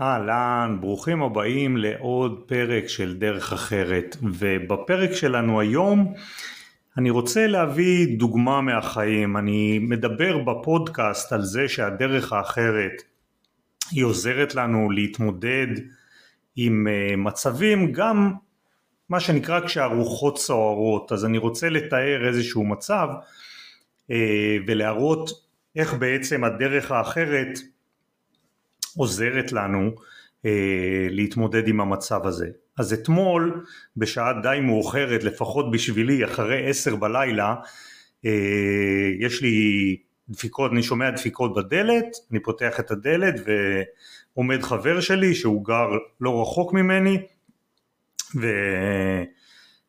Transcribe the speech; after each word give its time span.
אהלן, 0.00 0.76
ברוכים 0.80 1.22
הבאים 1.22 1.76
לעוד 1.76 2.44
פרק 2.46 2.88
של 2.88 3.16
דרך 3.18 3.52
אחרת. 3.52 4.16
ובפרק 4.22 5.12
שלנו 5.12 5.60
היום 5.60 6.14
אני 6.98 7.10
רוצה 7.10 7.46
להביא 7.46 8.18
דוגמה 8.18 8.60
מהחיים, 8.60 9.36
אני 9.36 9.78
מדבר 9.78 10.38
בפודקאסט 10.38 11.32
על 11.32 11.42
זה 11.42 11.68
שהדרך 11.68 12.32
האחרת 12.32 13.02
היא 13.90 14.04
עוזרת 14.04 14.54
לנו 14.54 14.90
להתמודד 14.90 15.66
עם 16.56 16.86
אה, 16.88 17.16
מצבים 17.16 17.92
גם 17.92 18.32
מה 19.08 19.20
שנקרא 19.20 19.60
כשהרוחות 19.66 20.38
סוערות. 20.38 21.12
אז 21.12 21.24
אני 21.24 21.38
רוצה 21.38 21.68
לתאר 21.68 22.28
איזשהו 22.28 22.64
מצב 22.64 23.08
אה, 24.10 24.56
ולהראות 24.66 25.30
איך 25.76 25.94
בעצם 25.94 26.44
הדרך 26.44 26.92
האחרת 26.92 27.58
עוזרת 28.96 29.52
לנו 29.52 29.90
אה, 30.46 31.06
להתמודד 31.10 31.68
עם 31.68 31.80
המצב 31.80 32.26
הזה. 32.26 32.46
אז 32.78 32.92
אתמול 32.92 33.64
בשעה 33.96 34.32
די 34.42 34.58
מאוחרת 34.62 35.24
לפחות 35.24 35.70
בשבילי 35.70 36.24
אחרי 36.24 36.70
עשר 36.70 36.96
בלילה 36.96 37.54
אה, 38.26 38.30
יש 39.20 39.42
לי 39.42 39.96
דפיקות, 40.28 40.72
אני 40.72 40.82
שומע 40.82 41.10
דפיקות 41.10 41.54
בדלת, 41.54 42.16
אני 42.30 42.40
פותח 42.40 42.80
את 42.80 42.90
הדלת 42.90 43.34
ועומד 44.36 44.62
חבר 44.62 45.00
שלי 45.00 45.34
שהוא 45.34 45.64
גר 45.64 45.88
לא 46.20 46.42
רחוק 46.42 46.72
ממני 46.72 47.18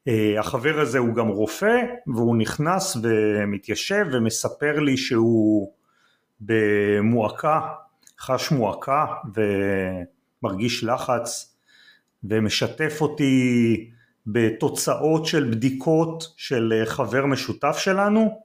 והחבר 0.06 0.80
הזה 0.80 0.98
הוא 0.98 1.16
גם 1.16 1.28
רופא 1.28 1.82
והוא 2.08 2.38
נכנס 2.38 2.98
ומתיישב 3.04 4.06
ומספר 4.12 4.80
לי 4.80 4.98
שהוא 4.98 5.72
במועקה 6.42 7.60
חש 8.20 8.52
מועקה 8.52 9.06
ומרגיש 10.44 10.84
לחץ 10.84 11.58
ומשתף 12.24 12.98
אותי 13.02 13.90
בתוצאות 14.28 15.26
של 15.26 15.50
בדיקות 15.52 16.34
של 16.38 16.82
חבר 16.86 17.26
משותף 17.26 17.78
שלנו 17.78 18.42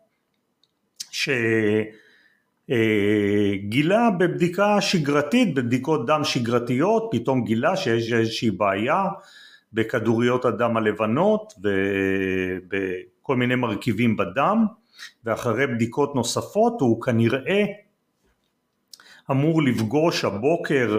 שגילה 2.71 4.11
בבדיקה 4.19 4.81
שגרתית, 4.81 5.55
בבדיקות 5.55 6.07
דם 6.07 6.21
שגרתיות, 6.25 7.09
פתאום 7.13 7.45
גילה 7.45 7.77
שיש 7.77 8.13
איזושהי 8.13 8.51
בעיה 8.51 9.05
בכדוריות 9.73 10.45
הדם 10.45 10.77
הלבנות 10.77 11.55
ובכל 11.59 13.37
מיני 13.37 13.55
מרכיבים 13.55 14.17
בדם 14.17 14.67
ואחרי 15.25 15.67
בדיקות 15.67 16.15
נוספות 16.15 16.81
הוא 16.81 17.03
כנראה 17.03 17.65
אמור 19.31 19.63
לפגוש 19.63 20.25
הבוקר 20.25 20.99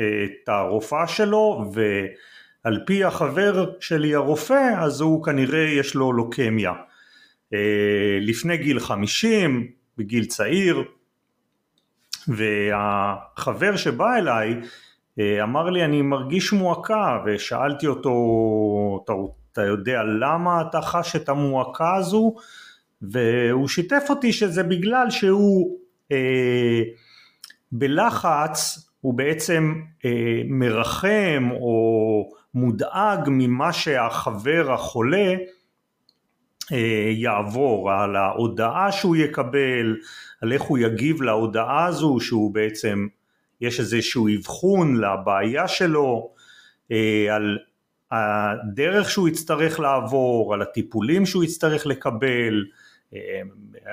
אה, 0.00 0.24
את 0.24 0.48
הרופאה 0.48 1.08
שלו 1.08 1.72
ועל 1.72 2.80
פי 2.86 3.04
החבר 3.04 3.70
שלי 3.80 4.14
הרופא 4.14 4.74
אז 4.78 5.00
הוא 5.00 5.24
כנראה 5.24 5.68
יש 5.78 5.94
לו 5.94 6.12
לוקמיה. 6.12 6.72
אה, 7.54 8.18
לפני 8.20 8.56
גיל 8.56 8.80
50 8.80 9.70
בגיל 9.98 10.24
צעיר 10.24 10.84
והחבר 12.28 13.76
שבא 13.76 14.16
אליי 14.16 14.54
אה, 15.18 15.42
אמר 15.42 15.70
לי 15.70 15.84
אני 15.84 16.02
מרגיש 16.02 16.52
מועקה 16.52 17.18
ושאלתי 17.26 17.86
אותו 17.86 18.12
אתה, 19.04 19.12
אתה 19.52 19.62
יודע 19.62 20.02
למה 20.02 20.62
אתה 20.68 20.80
חש 20.80 21.16
את 21.16 21.28
המועקה 21.28 21.94
הזו? 21.94 22.34
והוא 23.02 23.68
שיתף 23.68 24.06
אותי 24.10 24.32
שזה 24.32 24.62
בגלל 24.62 25.10
שהוא 25.10 25.78
אה, 26.12 26.82
בלחץ 27.72 28.88
הוא 29.00 29.14
בעצם 29.14 29.74
אה, 30.04 30.42
מרחם 30.48 31.48
או 31.52 32.30
מודאג 32.54 33.20
ממה 33.26 33.72
שהחבר 33.72 34.72
החולה 34.72 35.34
אה, 36.72 37.10
יעבור, 37.12 37.90
על 37.92 38.16
ההודעה 38.16 38.92
שהוא 38.92 39.16
יקבל, 39.16 39.96
על 40.40 40.52
איך 40.52 40.62
הוא 40.62 40.78
יגיב 40.78 41.22
להודעה 41.22 41.86
הזו 41.86 42.20
שהוא 42.20 42.54
בעצם 42.54 43.06
יש 43.60 43.80
איזשהו 43.80 44.28
אבחון 44.38 44.96
לבעיה 44.96 45.68
שלו, 45.68 46.30
אה, 46.92 47.26
על 47.30 47.58
הדרך 48.10 49.10
שהוא 49.10 49.28
יצטרך 49.28 49.80
לעבור, 49.80 50.54
על 50.54 50.62
הטיפולים 50.62 51.26
שהוא 51.26 51.44
יצטרך 51.44 51.86
לקבל, 51.86 52.64
אה, 53.14 53.40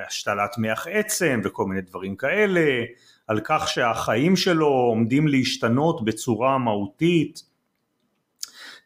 השתלת 0.08 0.56
מח 0.58 0.88
עצם 0.92 1.42
וכל 1.44 1.66
מיני 1.66 1.81
דברים 1.81 2.16
כאלה, 2.16 2.84
על 3.28 3.39
כך 3.44 3.67
שהחיים 3.67 4.35
שלו 4.35 4.67
עומדים 4.67 5.28
להשתנות 5.28 6.06
בצורה 6.06 6.57
מהותית. 6.57 7.44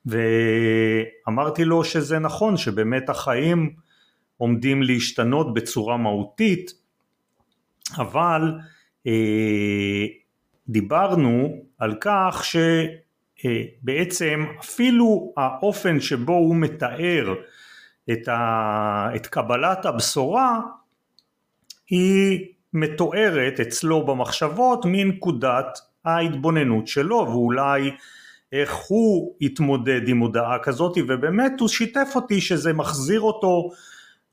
ואמרתי 0.05 1.65
לו 1.65 1.83
שזה 1.83 2.19
נכון 2.19 2.57
שבאמת 2.57 3.09
החיים 3.09 3.73
עומדים 4.37 4.83
להשתנות 4.83 5.53
בצורה 5.53 5.97
מהותית 5.97 6.73
אבל 7.97 8.41
אה, 9.07 10.05
דיברנו 10.69 11.63
על 11.77 11.95
כך 12.01 12.45
שבעצם 13.43 14.45
אפילו 14.59 15.33
האופן 15.37 15.99
שבו 15.99 16.33
הוא 16.33 16.55
מתאר 16.55 17.35
את, 18.11 18.27
ה, 18.27 19.09
את 19.15 19.27
קבלת 19.27 19.85
הבשורה 19.85 20.59
היא 21.89 22.45
מתוארת 22.79 23.59
אצלו 23.59 24.05
במחשבות 24.05 24.85
מנקודת 24.85 25.79
ההתבוננות 26.05 26.87
שלו 26.87 27.15
ואולי 27.15 27.91
איך 28.51 28.75
הוא 28.87 29.35
התמודד 29.41 30.07
עם 30.07 30.19
הודעה 30.19 30.59
כזאת 30.59 30.97
ובאמת 31.07 31.59
הוא 31.59 31.67
שיתף 31.67 32.11
אותי 32.15 32.41
שזה 32.41 32.73
מחזיר 32.73 33.21
אותו 33.21 33.69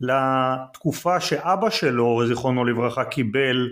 לתקופה 0.00 1.20
שאבא 1.20 1.70
שלו 1.70 2.26
זיכרונו 2.26 2.64
לברכה 2.64 3.04
קיבל 3.04 3.68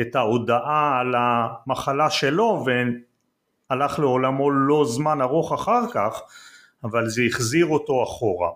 את 0.00 0.16
ההודעה 0.16 0.98
על 1.00 1.14
המחלה 1.16 2.10
שלו 2.10 2.64
והלך 3.70 3.98
לעולמו 3.98 4.50
לא 4.50 4.84
זמן 4.84 5.20
ארוך 5.20 5.52
אחר 5.52 5.82
כך 5.92 6.22
אבל 6.84 7.08
זה 7.08 7.22
החזיר 7.26 7.66
אותו 7.66 8.02
אחורה. 8.02 8.50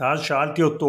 ואז 0.00 0.20
שאלתי 0.20 0.62
אותו 0.62 0.88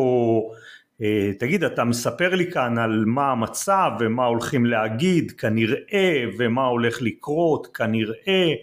תגיד 1.40 1.64
אתה 1.64 1.84
מספר 1.84 2.36
לי 2.36 2.52
כאן 2.52 2.78
על 2.78 3.04
מה 3.08 3.32
המצב 3.32 3.92
ומה 4.00 4.26
הולכים 4.26 4.66
להגיד 4.66 5.32
כנראה 5.32 6.24
ומה 6.38 6.66
הולך 6.66 7.02
לקרות 7.02 7.68
כנראה. 7.78 8.54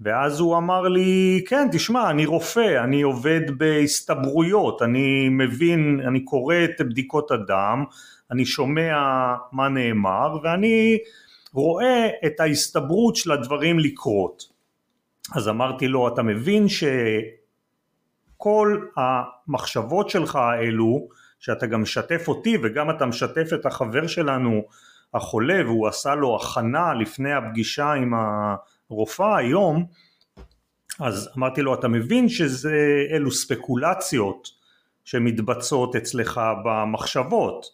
ואז 0.00 0.40
הוא 0.40 0.56
אמר 0.56 0.82
לי 0.88 1.44
כן 1.46 1.68
תשמע 1.72 2.10
אני 2.10 2.26
רופא 2.26 2.84
אני 2.84 3.02
עובד 3.02 3.40
בהסתברויות 3.58 4.82
אני 4.82 5.28
מבין 5.28 6.00
אני 6.08 6.24
קורא 6.24 6.56
את 6.64 6.80
בדיקות 6.80 7.30
הדם 7.30 7.84
אני 8.30 8.44
שומע 8.44 8.94
מה 9.52 9.68
נאמר 9.68 10.38
ואני 10.42 10.98
רואה 11.52 12.08
את 12.26 12.40
ההסתברות 12.40 13.16
של 13.16 13.32
הדברים 13.32 13.78
לקרות. 13.78 14.42
אז 15.34 15.48
אמרתי 15.48 15.88
לו 15.88 16.08
אתה 16.08 16.22
מבין 16.22 16.66
שכל 18.38 18.86
המחשבות 18.96 20.10
שלך 20.10 20.36
האלו 20.36 21.08
שאתה 21.44 21.66
גם 21.66 21.82
משתף 21.82 22.28
אותי 22.28 22.58
וגם 22.62 22.90
אתה 22.90 23.06
משתף 23.06 23.48
את 23.54 23.66
החבר 23.66 24.06
שלנו 24.06 24.62
החולה 25.14 25.62
והוא 25.66 25.88
עשה 25.88 26.14
לו 26.14 26.36
הכנה 26.36 26.94
לפני 26.94 27.32
הפגישה 27.32 27.92
עם 27.92 28.12
הרופאה 28.90 29.36
היום 29.36 29.86
אז 31.00 31.30
אמרתי 31.38 31.62
לו 31.62 31.74
אתה 31.74 31.88
מבין 31.88 32.28
שזה 32.28 32.76
אלו 33.10 33.30
ספקולציות 33.30 34.48
שמתבצעות 35.04 35.96
אצלך 35.96 36.40
במחשבות? 36.64 37.66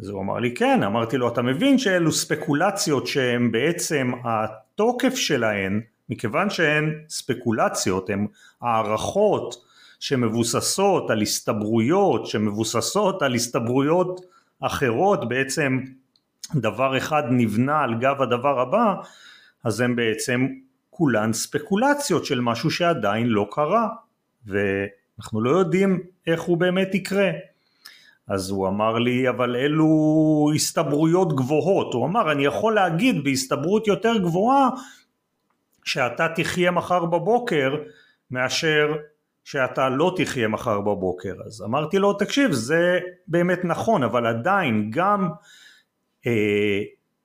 אז 0.00 0.08
הוא 0.08 0.22
אמר 0.22 0.38
לי 0.38 0.54
כן. 0.54 0.82
אמרתי 0.82 1.16
לו 1.16 1.28
אתה 1.28 1.42
מבין 1.42 1.78
שאלו 1.78 2.12
ספקולציות 2.12 3.06
שהן 3.06 3.52
בעצם 3.52 4.12
התוקף 4.24 5.14
שלהן 5.14 5.80
מכיוון 6.08 6.50
שהן 6.50 7.04
ספקולציות 7.08 8.10
הן 8.10 8.26
הערכות 8.62 9.67
שמבוססות 9.98 11.10
על 11.10 11.22
הסתברויות, 11.22 12.26
שמבוססות 12.26 13.22
על 13.22 13.34
הסתברויות 13.34 14.20
אחרות, 14.60 15.28
בעצם 15.28 15.78
דבר 16.54 16.96
אחד 16.96 17.22
נבנה 17.30 17.80
על 17.80 17.94
גב 18.00 18.22
הדבר 18.22 18.60
הבא, 18.60 18.94
אז 19.64 19.80
הם 19.80 19.96
בעצם 19.96 20.46
כולן 20.90 21.32
ספקולציות 21.32 22.24
של 22.24 22.40
משהו 22.40 22.70
שעדיין 22.70 23.26
לא 23.26 23.48
קרה, 23.50 23.88
ואנחנו 24.46 25.40
לא 25.40 25.50
יודעים 25.50 26.00
איך 26.26 26.42
הוא 26.42 26.56
באמת 26.56 26.94
יקרה. 26.94 27.30
אז 28.28 28.50
הוא 28.50 28.68
אמר 28.68 28.98
לי 28.98 29.28
אבל 29.28 29.56
אלו 29.56 30.50
הסתברויות 30.54 31.36
גבוהות, 31.36 31.94
הוא 31.94 32.06
אמר 32.06 32.32
אני 32.32 32.44
יכול 32.44 32.74
להגיד 32.74 33.24
בהסתברות 33.24 33.86
יותר 33.86 34.18
גבוהה 34.18 34.68
שאתה 35.84 36.28
תחיה 36.36 36.70
מחר 36.70 37.04
בבוקר 37.04 37.74
מאשר 38.30 38.96
שאתה 39.50 39.88
לא 39.88 40.14
תחיה 40.16 40.48
מחר 40.48 40.80
בבוקר 40.80 41.34
אז 41.46 41.62
אמרתי 41.62 41.98
לו 41.98 42.12
תקשיב 42.12 42.52
זה 42.52 42.98
באמת 43.28 43.64
נכון 43.64 44.02
אבל 44.02 44.26
עדיין 44.26 44.90
גם 44.90 45.28
אה, 46.26 46.82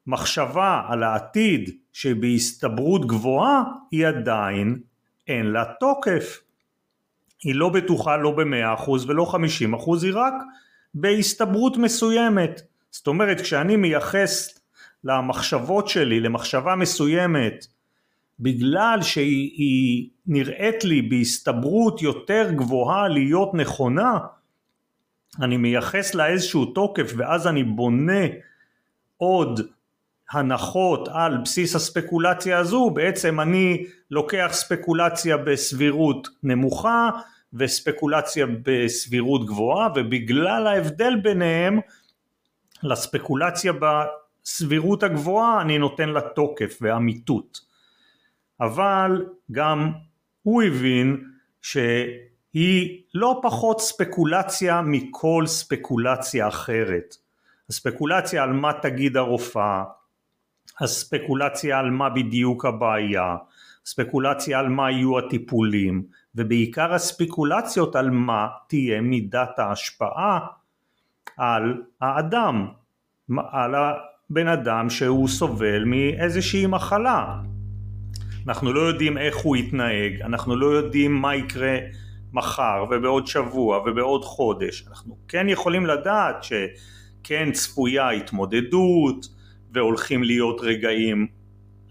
מחשבה 0.08 0.82
על 0.88 1.04
העתיד 1.04 1.70
שבהסתברות 1.94 3.06
גבוהה 3.06 3.64
היא 3.92 4.08
עדיין 4.08 4.80
אין 5.28 5.46
לה 5.46 5.64
תוקף. 5.80 6.42
היא 7.44 7.56
לא 7.56 7.70
בטוחה 7.70 8.18
לא 8.18 8.32
במאה 8.32 8.74
אחוז 8.74 9.10
ולא 9.10 9.26
חמישים 9.26 9.74
אחוז, 9.74 10.04
היא 10.04 10.14
רק 10.16 10.34
בהסתברות 10.94 11.78
מסוימת. 11.78 12.62
זאת 12.92 13.08
אומרת 13.08 13.42
כשאני 13.42 13.76
מייחס 13.76 14.60
למחשבות 15.04 15.88
שלי, 15.88 16.20
למחשבה 16.20 16.76
מסוימת, 16.76 17.66
בגלל 18.40 19.00
שהיא 19.02 20.10
נראית 20.28 20.84
לי 20.84 21.02
בהסתברות 21.02 22.02
יותר 22.02 22.52
גבוהה 22.52 23.08
להיות 23.08 23.54
נכונה, 23.54 24.18
אני 25.42 25.58
מייחס 25.58 26.16
לה 26.16 26.28
איזשהו 26.28 26.66
תוקף 26.66 27.14
ואז 27.18 27.48
אני 27.48 27.64
בונה 27.64 28.26
עוד 29.18 29.60
הנחות 30.32 31.08
על 31.12 31.38
בסיס 31.38 31.76
הספקולציה 31.76 32.58
הזו, 32.58 32.90
בעצם 32.90 33.40
אני 33.40 33.86
לוקח 34.12 34.50
ספקולציה 34.52 35.38
בסבירות 35.38 36.28
נמוכה 36.44 37.10
וספקולציה 37.54 38.46
בסבירות 38.64 39.46
גבוהה 39.46 39.90
ובגלל 39.96 40.68
ההבדל 40.68 41.16
ביניהם 41.16 41.80
לספקולציה 42.84 43.74
בסבירות 43.74 45.04
הגבוהה 45.04 45.62
אני 45.62 45.78
נותן 45.78 46.10
לה 46.10 46.22
תוקף 46.22 46.78
ואמיתות 46.82 47.73
אבל 48.62 49.26
גם 49.52 49.92
הוא 50.44 50.64
הבין 50.64 51.24
שהיא 51.62 53.04
לא 53.14 53.40
פחות 53.44 53.82
ספקולציה 53.82 54.82
מכל 54.82 55.44
ספקולציה 55.48 56.48
אחרת 56.48 57.16
הספקולציה 57.70 58.44
על 58.44 58.54
מה 58.54 58.72
תגיד 58.82 59.18
הרופאה 59.18 59.84
הספקולציה 60.80 61.80
על 61.80 61.90
מה 61.90 62.10
בדיוק 62.10 62.66
הבעיה 62.66 63.36
ספקולציה 63.86 64.60
על 64.60 64.70
מה 64.70 64.92
יהיו 64.92 65.20
הטיפולים 65.20 66.04
ובעיקר 66.36 66.94
הספקולציות 66.94 67.96
על 67.96 68.10
מה 68.10 68.48
תהיה 68.68 69.02
מידת 69.02 69.60
ההשפעה 69.60 70.40
על 71.38 71.82
האדם, 72.02 72.68
על 73.52 73.76
הבן 73.76 74.48
אדם 74.48 74.90
שהוא 74.90 75.28
סובל 75.28 75.84
מאיזושהי 75.86 76.66
מחלה. 76.68 77.36
אנחנו 78.48 78.74
לא 78.74 78.80
יודעים 78.80 79.18
איך 79.18 79.38
הוא 79.38 79.56
יתנהג, 79.56 80.22
אנחנו 80.22 80.56
לא 80.56 80.66
יודעים 80.66 81.14
מה 81.14 81.36
יקרה 81.36 81.78
מחר 82.34 82.86
ובעוד 82.92 83.28
שבוע 83.28 83.78
ובעוד 83.78 84.24
חודש, 84.24 84.86
אנחנו 84.90 85.18
כן 85.28 85.50
יכולים 85.50 85.86
לדעת 85.86 86.44
שכן 86.44 87.52
צפויה 87.52 88.10
התמודדות 88.10 89.28
והולכים 89.72 90.24
להיות 90.24 90.62
רגעים 90.62 91.28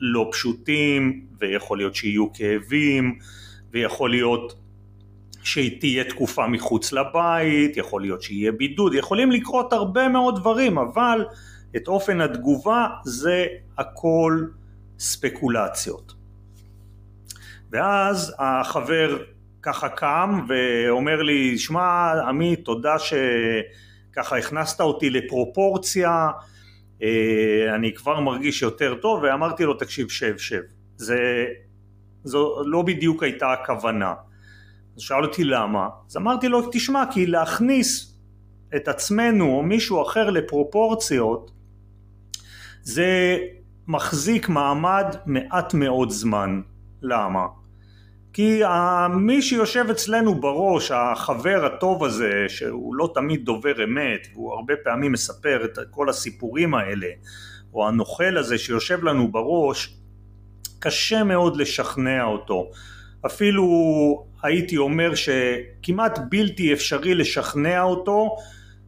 לא 0.01 0.29
פשוטים 0.33 1.27
ויכול 1.41 1.79
להיות 1.79 1.95
שיהיו 1.95 2.33
כאבים 2.33 3.19
ויכול 3.71 4.11
להיות 4.11 4.55
שתהיה 5.43 6.05
תקופה 6.05 6.47
מחוץ 6.47 6.93
לבית, 6.93 7.77
יכול 7.77 8.03
להיות 8.03 8.23
שיהיה 8.23 8.53
בידוד, 8.53 8.95
יכולים 8.95 9.31
לקרות 9.31 9.73
הרבה 9.73 10.09
מאוד 10.09 10.37
דברים, 10.37 10.79
אבל 10.79 11.25
את 11.77 11.89
אופן 11.89 12.21
התגובה 12.21 12.87
זה 13.05 13.47
הכל 13.79 14.45
ספקולציות. 14.99 16.22
ואז 17.73 18.35
החבר 18.39 19.19
ככה 19.63 19.89
קם 19.89 20.41
ואומר 20.49 21.23
לי, 21.23 21.59
שמע 21.59 22.13
עמית, 22.29 22.65
תודה 22.65 22.95
שככה 22.99 24.39
הכנסת 24.39 24.81
אותי 24.81 25.11
לפרופורציה, 25.11 26.29
אה, 27.03 27.75
אני 27.75 27.95
כבר 27.95 28.21
מרגיש 28.21 28.63
יותר 28.63 28.95
טוב, 28.95 29.23
ואמרתי 29.23 29.65
לו, 29.65 29.75
תקשיב, 29.75 30.09
שב, 30.09 30.39
שב. 30.39 30.63
זה, 30.97 31.47
זו 32.25 32.63
לא 32.67 32.83
בדיוק 32.83 33.23
הייתה 33.23 33.53
הכוונה. 33.53 34.15
אז 34.97 35.03
שאל 35.03 35.25
אותי 35.25 35.45
למה, 35.45 35.89
אז 36.09 36.17
אמרתי 36.17 36.49
לו 36.49 36.69
תשמע 36.73 37.05
כי 37.13 37.27
להכניס 37.27 38.19
את 38.77 38.89
עצמנו 38.89 39.45
או 39.45 39.63
מישהו 39.63 40.03
אחר 40.03 40.31
לפרופורציות 40.31 41.51
זה 42.83 43.39
מחזיק 43.89 44.49
מעמד 44.49 45.07
מעט 45.27 45.75
מאוד 45.75 46.11
זמן. 46.11 46.61
למה? 47.03 47.47
כי 48.33 48.61
מי 49.17 49.43
שיושב 49.43 49.85
אצלנו 49.91 50.35
בראש, 50.35 50.91
החבר 50.91 51.65
הטוב 51.65 52.05
הזה, 52.05 52.45
שהוא 52.49 52.95
לא 52.95 53.11
תמיד 53.15 53.45
דובר 53.45 53.85
אמת, 53.85 54.27
והוא 54.33 54.53
הרבה 54.53 54.75
פעמים 54.85 55.13
מספר 55.13 55.65
את 55.65 55.79
כל 55.91 56.09
הסיפורים 56.09 56.75
האלה, 56.75 57.07
או 57.75 57.89
הנוכל 57.89 58.39
הזה 58.39 58.59
שיושב 58.59 59.05
לנו 59.05 59.33
בראש, 59.33 59.97
קשה 60.79 61.25
מאוד 61.25 61.57
לשכנע 61.57 62.25
אותו. 62.25 62.71
אפילו 63.27 63.65
הייתי 64.43 64.77
אומר 64.77 65.13
שכמעט 65.15 66.19
בלתי 66.29 66.73
אפשרי 66.73 67.15
לשכנע 67.15 67.83
אותו 67.83 68.37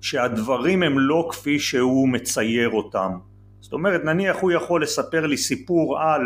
שהדברים 0.00 0.82
הם 0.82 0.98
לא 0.98 1.28
כפי 1.30 1.58
שהוא 1.58 2.08
מצייר 2.08 2.70
אותם. 2.70 3.10
זאת 3.60 3.72
אומרת 3.72 4.04
נניח 4.04 4.36
הוא 4.40 4.52
יכול 4.52 4.82
לספר 4.82 5.26
לי 5.26 5.36
סיפור 5.36 6.00
על 6.00 6.20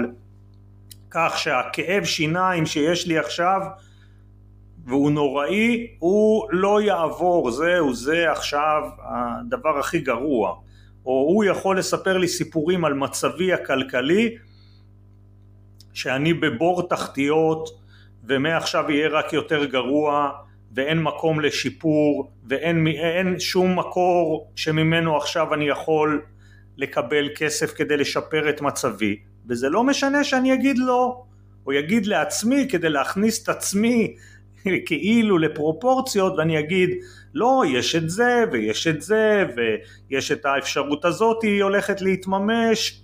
כך 1.11 1.39
שהכאב 1.39 2.05
שיניים 2.05 2.67
שיש 2.67 3.07
לי 3.07 3.19
עכשיו 3.19 3.61
והוא 4.85 5.11
נוראי 5.11 5.87
הוא 5.99 6.49
לא 6.51 6.83
יעבור. 6.83 7.51
זהו 7.51 7.95
זה 7.95 8.31
עכשיו 8.31 8.83
הדבר 8.99 9.79
הכי 9.79 9.99
גרוע. 9.99 10.55
או 11.07 11.13
הוא 11.13 11.45
יכול 11.45 11.79
לספר 11.79 12.19
לי 12.19 12.29
סיפורים 12.29 12.85
על 12.85 12.95
מצבי 12.95 13.53
הכלכלי 13.53 14.37
שאני 15.93 16.35
בבור 16.35 16.89
תחתיות 16.89 17.69
ומעכשיו 18.25 18.91
יהיה 18.91 19.09
רק 19.09 19.33
יותר 19.33 19.65
גרוע 19.65 20.31
ואין 20.75 21.03
מקום 21.03 21.41
לשיפור 21.41 22.31
ואין 22.49 22.87
שום 23.39 23.79
מקור 23.79 24.53
שממנו 24.57 25.17
עכשיו 25.17 25.55
אני 25.55 25.69
יכול 25.69 26.23
לקבל 26.77 27.29
כסף 27.37 27.75
כדי 27.75 27.97
לשפר 27.97 28.49
את 28.49 28.61
מצבי 28.61 29.17
וזה 29.49 29.69
לא 29.69 29.85
משנה 29.85 30.25
שאני 30.25 30.55
אגיד 30.55 30.79
לא. 30.79 31.23
או 31.67 31.73
יגיד 31.73 32.07
לעצמי 32.07 32.69
כדי 32.69 32.89
להכניס 32.89 33.43
את 33.43 33.49
עצמי 33.49 34.17
כאילו 34.87 35.39
לפרופורציות 35.39 36.39
ואני 36.39 36.59
אגיד 36.59 36.91
לא 37.35 37.63
יש 37.69 37.97
את 37.97 38.11
זה 38.11 38.45
ויש 38.53 38.87
את 38.87 39.03
זה 39.03 39.47
ויש 39.57 40.33
את 40.33 40.47
האפשרות 40.47 41.05
הזאת 41.05 41.43
היא 41.43 41.63
הולכת 41.63 42.01
להתממש 42.01 43.03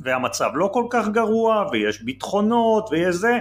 והמצב 0.00 0.50
לא 0.54 0.70
כל 0.72 0.86
כך 0.90 1.08
גרוע 1.08 1.68
ויש 1.72 2.02
ביטחונות 2.02 2.88
ויש 2.90 3.14
זה. 3.14 3.38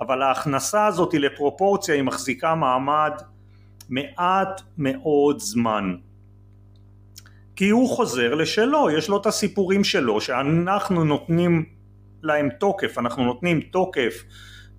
אבל 0.00 0.22
ההכנסה 0.22 0.86
הזאת 0.86 1.14
לפרופורציה 1.14 1.94
היא 1.94 2.02
מחזיקה 2.02 2.54
מעמד 2.54 3.12
מעט 3.88 4.60
מאוד 4.78 5.40
זמן 5.40 5.94
כי 7.62 7.70
הוא 7.70 7.96
חוזר 7.96 8.34
לשלו, 8.34 8.90
יש 8.90 9.08
לו 9.08 9.16
את 9.16 9.26
הסיפורים 9.26 9.84
שלו 9.84 10.20
שאנחנו 10.20 11.04
נותנים 11.04 11.64
להם 12.22 12.48
תוקף, 12.60 12.98
אנחנו 12.98 13.24
נותנים 13.24 13.60
תוקף 13.60 14.24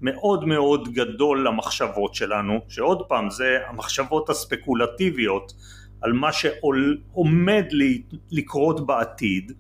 מאוד 0.02 0.46
מאוד 0.46 0.94
גדול 0.94 1.48
למחשבות 1.48 2.16
שלנו, 2.16 2.60
שעוד 2.68 3.02
פעם 3.08 3.30
זה 3.30 3.58
המחשבות 3.68 4.30
הספקולטיביות 4.30 5.54
על 6.02 6.14
מה 6.14 6.32
שעומד 6.32 7.66
לקרות 8.32 8.86
בעתיד 8.86 9.52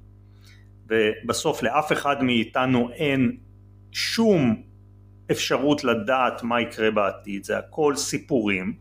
ובסוף 0.87 1.63
לאף 1.63 1.91
אחד 1.91 2.23
מאיתנו 2.23 2.89
אין 2.93 3.37
שום 3.91 4.63
אפשרות 5.31 5.83
לדעת 5.83 6.43
מה 6.43 6.61
יקרה 6.61 6.91
בעתיד, 6.91 7.43
זה 7.43 7.57
הכל 7.57 7.95
סיפורים. 7.95 8.73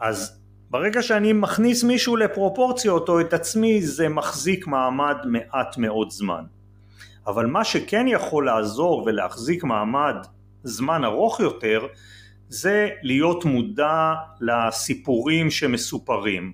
אז 0.00 0.43
ברגע 0.74 1.02
שאני 1.02 1.32
מכניס 1.32 1.84
מישהו 1.84 2.16
לפרופורציות 2.16 3.08
או 3.08 3.20
את 3.20 3.32
עצמי 3.32 3.82
זה 3.82 4.08
מחזיק 4.08 4.66
מעמד 4.66 5.16
מעט 5.24 5.78
מאוד 5.78 6.10
זמן. 6.10 6.44
אבל 7.26 7.46
מה 7.46 7.64
שכן 7.64 8.06
יכול 8.08 8.46
לעזור 8.46 9.02
ולהחזיק 9.06 9.64
מעמד 9.64 10.14
זמן 10.62 11.04
ארוך 11.04 11.40
יותר 11.40 11.86
זה 12.48 12.88
להיות 13.02 13.44
מודע 13.44 14.12
לסיפורים 14.40 15.50
שמסופרים. 15.50 16.52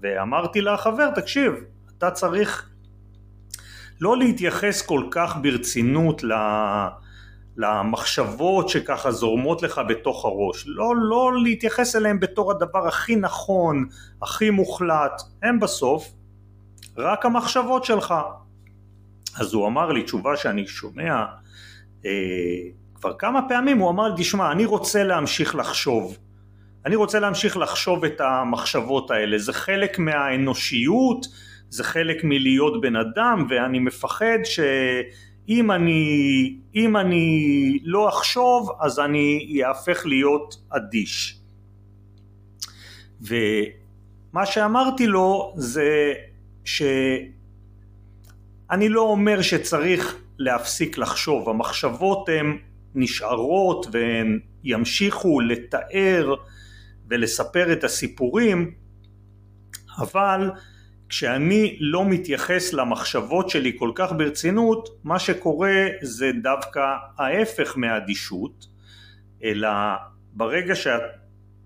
ואמרתי 0.00 0.60
לחבר 0.60 1.10
תקשיב 1.14 1.52
אתה 1.98 2.10
צריך 2.10 2.70
לא 4.00 4.18
להתייחס 4.18 4.82
כל 4.82 5.04
כך 5.10 5.36
ברצינות 5.42 6.24
למחשבות 7.58 8.68
שככה 8.68 9.10
זורמות 9.10 9.62
לך 9.62 9.80
בתוך 9.88 10.24
הראש, 10.24 10.64
לא, 10.66 10.96
לא 10.96 11.32
להתייחס 11.42 11.96
אליהם 11.96 12.20
בתור 12.20 12.50
הדבר 12.50 12.88
הכי 12.88 13.16
נכון, 13.16 13.86
הכי 14.22 14.50
מוחלט, 14.50 15.22
הם 15.42 15.60
בסוף 15.60 16.12
רק 16.96 17.26
המחשבות 17.26 17.84
שלך. 17.84 18.14
אז 19.38 19.54
הוא 19.54 19.66
אמר 19.66 19.92
לי 19.92 20.02
תשובה 20.02 20.36
שאני 20.36 20.66
שומע 20.66 21.24
אה, 22.06 22.10
כבר 22.94 23.12
כמה 23.18 23.48
פעמים, 23.48 23.78
הוא 23.78 23.90
אמר 23.90 24.08
לי 24.08 24.22
תשמע 24.22 24.52
אני 24.52 24.64
רוצה 24.64 25.04
להמשיך 25.04 25.54
לחשוב, 25.54 26.18
אני 26.86 26.96
רוצה 26.96 27.20
להמשיך 27.20 27.56
לחשוב 27.56 28.04
את 28.04 28.20
המחשבות 28.20 29.10
האלה, 29.10 29.38
זה 29.38 29.52
חלק 29.52 29.98
מהאנושיות 29.98 31.26
זה 31.70 31.84
חלק 31.84 32.24
מלהיות 32.24 32.80
בן 32.80 32.96
אדם 32.96 33.46
ואני 33.48 33.78
מפחד 33.78 34.38
שאם 35.48 35.70
אני, 35.70 36.56
אם 36.74 36.96
אני 36.96 37.78
לא 37.82 38.08
אחשוב 38.08 38.70
אז 38.80 38.98
אני 38.98 39.60
אהפך 39.64 40.06
להיות 40.06 40.56
אדיש. 40.70 41.40
ומה 43.20 44.46
שאמרתי 44.46 45.06
לו 45.06 45.54
זה 45.56 46.14
שאני 46.64 47.28
לא 48.88 49.00
אומר 49.00 49.42
שצריך 49.42 50.16
להפסיק 50.38 50.98
לחשוב, 50.98 51.48
המחשבות 51.48 52.28
הן 52.28 52.58
נשארות 52.94 53.86
והן 53.92 54.40
ימשיכו 54.64 55.40
לתאר 55.40 56.34
ולספר 57.08 57.72
את 57.72 57.84
הסיפורים, 57.84 58.74
אבל 59.98 60.50
כשאני 61.08 61.76
לא 61.80 62.04
מתייחס 62.04 62.72
למחשבות 62.72 63.50
שלי 63.50 63.72
כל 63.78 63.90
כך 63.94 64.12
ברצינות, 64.12 64.88
מה 65.04 65.18
שקורה 65.18 65.86
זה 66.02 66.30
דווקא 66.42 66.80
ההפך 67.18 67.76
מהאדישות, 67.76 68.66
אלא 69.44 69.68
ברגע, 70.32 70.74
ש... 70.74 70.86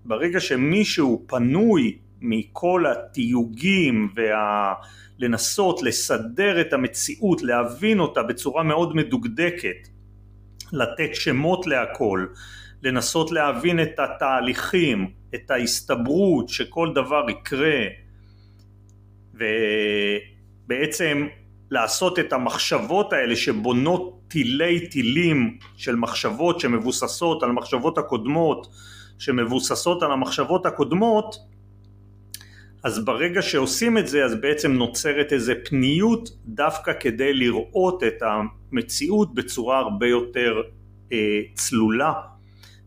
ברגע 0.05 0.39
שמישהו 0.39 1.23
פנוי 1.27 1.97
מכל 2.21 2.85
התיוגים 2.87 4.09
וה... 4.15 4.73
לנסות 5.19 5.83
לסדר 5.83 6.61
את 6.61 6.73
המציאות, 6.73 7.41
להבין 7.41 7.99
אותה 7.99 8.23
בצורה 8.23 8.63
מאוד 8.63 8.95
מדוקדקת, 8.95 9.87
לתת 10.71 11.15
שמות 11.15 11.67
להכל, 11.67 12.25
לנסות 12.83 13.31
להבין 13.31 13.79
את 13.79 13.99
התהליכים, 13.99 15.11
את 15.35 15.51
ההסתברות 15.51 16.49
שכל 16.49 16.93
דבר 16.95 17.25
יקרה 17.29 17.79
ובעצם 19.33 21.27
לעשות 21.71 22.19
את 22.19 22.33
המחשבות 22.33 23.13
האלה 23.13 23.35
שבונות 23.35 24.19
תילי 24.27 24.87
תילים 24.87 25.57
של 25.77 25.95
מחשבות 25.95 26.59
שמבוססות 26.59 27.43
על 27.43 27.49
המחשבות 27.49 27.97
הקודמות 27.97 28.67
שמבוססות 29.19 30.03
על 30.03 30.11
המחשבות 30.11 30.65
הקודמות 30.65 31.35
אז 32.83 33.05
ברגע 33.05 33.41
שעושים 33.41 33.97
את 33.97 34.07
זה 34.07 34.25
אז 34.25 34.35
בעצם 34.41 34.71
נוצרת 34.71 35.33
איזה 35.33 35.53
פניות 35.65 36.29
דווקא 36.45 36.91
כדי 36.99 37.33
לראות 37.33 38.03
את 38.03 38.21
המציאות 38.21 39.33
בצורה 39.33 39.79
הרבה 39.79 40.07
יותר 40.07 40.61
אה, 41.11 41.41
צלולה 41.53 42.13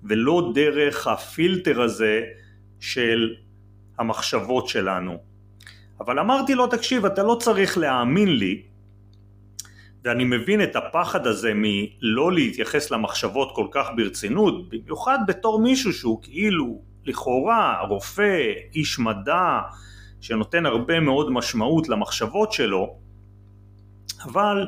ולא 0.05 0.53
דרך 0.55 1.07
הפילטר 1.07 1.83
הזה 1.83 2.23
של 2.81 3.35
המחשבות 3.99 4.69
שלנו. 4.69 5.19
אבל 6.01 6.19
אמרתי 6.19 6.55
לו 6.55 6.67
תקשיב 6.67 7.07
אתה 7.07 7.23
לא 7.23 7.37
צריך 7.41 7.79
להאמין 7.79 8.29
לי 8.29 8.63
ואני 10.05 10.25
מבין 10.25 10.63
את 10.63 10.77
הפחד 10.77 11.27
הזה 11.27 11.53
מלא 11.55 12.33
להתייחס 12.33 12.91
למחשבות 12.91 13.53
כל 13.55 13.67
כך 13.71 13.87
ברצינות 13.97 14.69
במיוחד 14.69 15.19
בתור 15.27 15.63
מישהו 15.63 15.93
שהוא 15.93 16.19
כאילו 16.23 16.81
לכאורה 17.05 17.81
רופא, 17.89 18.53
איש 18.75 18.99
מדע 18.99 19.61
שנותן 20.21 20.67
הרבה 20.67 21.01
מאוד 21.01 21.31
משמעות 21.31 21.89
למחשבות 21.89 22.53
שלו 22.53 22.97
אבל 24.25 24.67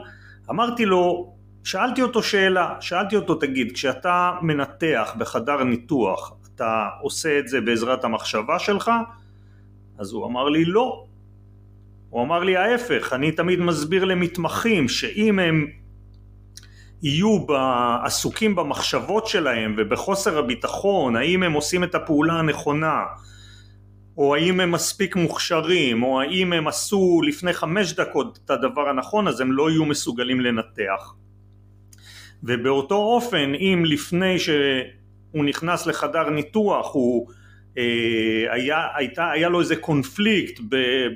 אמרתי 0.51 0.85
לו 0.85 1.33
שאלתי 1.65 2.03
אותו 2.03 2.23
שאלה, 2.23 2.75
שאלתי 2.81 3.17
אותו 3.17 3.35
תגיד 3.35 3.73
כשאתה 3.73 4.33
מנתח 4.43 5.15
בחדר 5.19 5.65
ניתוח 5.65 6.33
אתה 6.55 6.89
עושה 7.01 7.39
את 7.39 7.49
זה 7.49 7.61
בעזרת 7.61 8.05
המחשבה 8.05 8.59
שלך? 8.59 8.91
אז 9.99 10.13
הוא 10.13 10.27
אמר 10.27 10.49
לי 10.49 10.65
לא 10.65 11.05
הוא 12.11 12.23
אמר 12.23 12.45
לי 12.45 12.57
ההפך 12.57 13.13
אני 13.13 13.33
תמיד 13.33 13.61
מסביר 13.61 14.05
למתמחים 14.05 14.89
שאם 14.89 15.39
הם 15.39 15.67
יהיו 17.03 17.47
עסוקים 18.05 18.55
במחשבות 18.55 19.27
שלהם 19.27 19.75
ובחוסר 19.79 20.39
הביטחון 20.39 21.17
האם 21.17 21.43
הם 21.43 21.53
עושים 21.53 21.85
את 21.85 21.95
הפעולה 21.95 22.33
הנכונה 22.33 23.03
או 24.19 24.35
האם 24.35 24.61
הם 24.61 24.73
מספיק 24.73 25.17
מוכשרים 25.17 26.03
או 26.03 26.21
האם 26.21 26.53
הם 26.53 26.69
עשו 26.69 27.21
לפני 27.27 27.53
חמש 27.53 27.93
דקות 27.93 28.39
את 28.45 28.51
הדבר 28.51 28.89
הנכון 28.89 29.29
אז 29.29 29.41
הם 29.41 29.53
לא 29.53 29.71
יהיו 29.71 29.85
מסוגלים 29.85 30.41
לנתח. 30.41 31.15
ובאותו 32.43 32.95
אופן 32.95 33.53
אם 33.55 33.83
לפני 33.87 34.39
שהוא 34.39 35.45
נכנס 35.45 35.87
לחדר 35.87 36.31
ניתוח 36.31 36.95
הוא 36.95 37.29
היה, 38.51 38.87
הייתה, 38.95 39.31
היה 39.31 39.49
לו 39.49 39.61
איזה 39.61 39.77
קונפליקט 39.77 40.61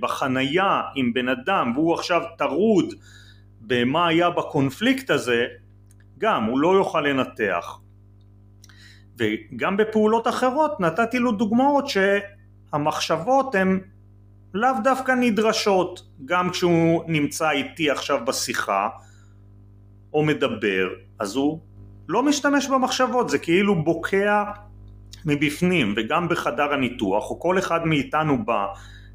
בחנייה 0.00 0.82
עם 0.94 1.12
בן 1.12 1.28
אדם 1.28 1.72
והוא 1.74 1.94
עכשיו 1.94 2.22
טרוד 2.38 2.94
במה 3.60 4.06
היה 4.06 4.30
בקונפליקט 4.30 5.10
הזה 5.10 5.46
גם 6.18 6.44
הוא 6.44 6.58
לא 6.58 6.74
יוכל 6.74 7.00
לנתח. 7.00 7.78
וגם 9.18 9.76
בפעולות 9.76 10.28
אחרות 10.28 10.80
נתתי 10.80 11.18
לו 11.18 11.32
דוגמאות 11.32 11.84
שהמחשבות 11.88 13.54
הן 13.54 13.80
לאו 14.54 14.70
דווקא 14.84 15.12
נדרשות 15.12 16.02
גם 16.24 16.50
כשהוא 16.50 17.04
נמצא 17.06 17.50
איתי 17.50 17.90
עכשיו 17.90 18.24
בשיחה 18.24 18.88
או 20.12 20.24
מדבר 20.24 20.88
אז 21.18 21.36
הוא 21.36 21.60
לא 22.08 22.22
משתמש 22.22 22.68
במחשבות 22.68 23.30
זה 23.30 23.38
כאילו 23.38 23.84
בוקע 23.84 24.44
מבפנים 25.26 25.94
וגם 25.96 26.28
בחדר 26.28 26.72
הניתוח 26.72 27.30
או 27.30 27.40
כל 27.40 27.58
אחד 27.58 27.86
מאיתנו 27.86 28.38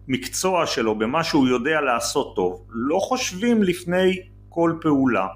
במקצוע 0.08 0.66
שלו 0.66 0.96
במה 0.96 1.24
שהוא 1.24 1.48
יודע 1.48 1.82
לעשות 1.82 2.36
טוב 2.36 2.66
לא 2.70 3.00
חושבים 3.00 3.64
לפני 3.64 4.20
כל 4.50 4.74
פעולה. 4.82 5.28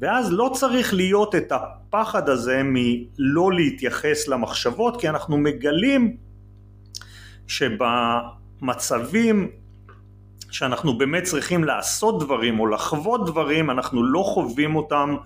ואז 0.00 0.32
לא 0.32 0.50
צריך 0.54 0.94
להיות 0.94 1.34
את 1.34 1.52
הפחד 1.52 2.28
הזה 2.28 2.62
מלא 2.64 3.52
להתייחס 3.52 4.28
למחשבות 4.28 5.00
כי 5.00 5.08
אנחנו 5.08 5.38
מגלים 5.38 6.16
שבמצבים 8.66 9.50
שאנחנו 10.50 10.98
באמת 10.98 11.22
צריכים 11.22 11.64
לעשות 11.64 12.22
דברים 12.22 12.60
או 12.60 12.66
לחוות 12.66 13.26
דברים 13.26 13.70
אנחנו 13.70 14.04
לא 14.04 14.22
חווים 14.22 14.76
אותם 14.76 15.16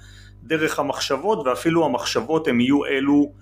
דרך 0.42 0.78
המחשבות 0.78 1.46
ואפילו 1.46 1.84
המחשבות 1.84 2.48
הם 2.48 2.60
יהיו 2.60 2.84
אלו 2.84 3.32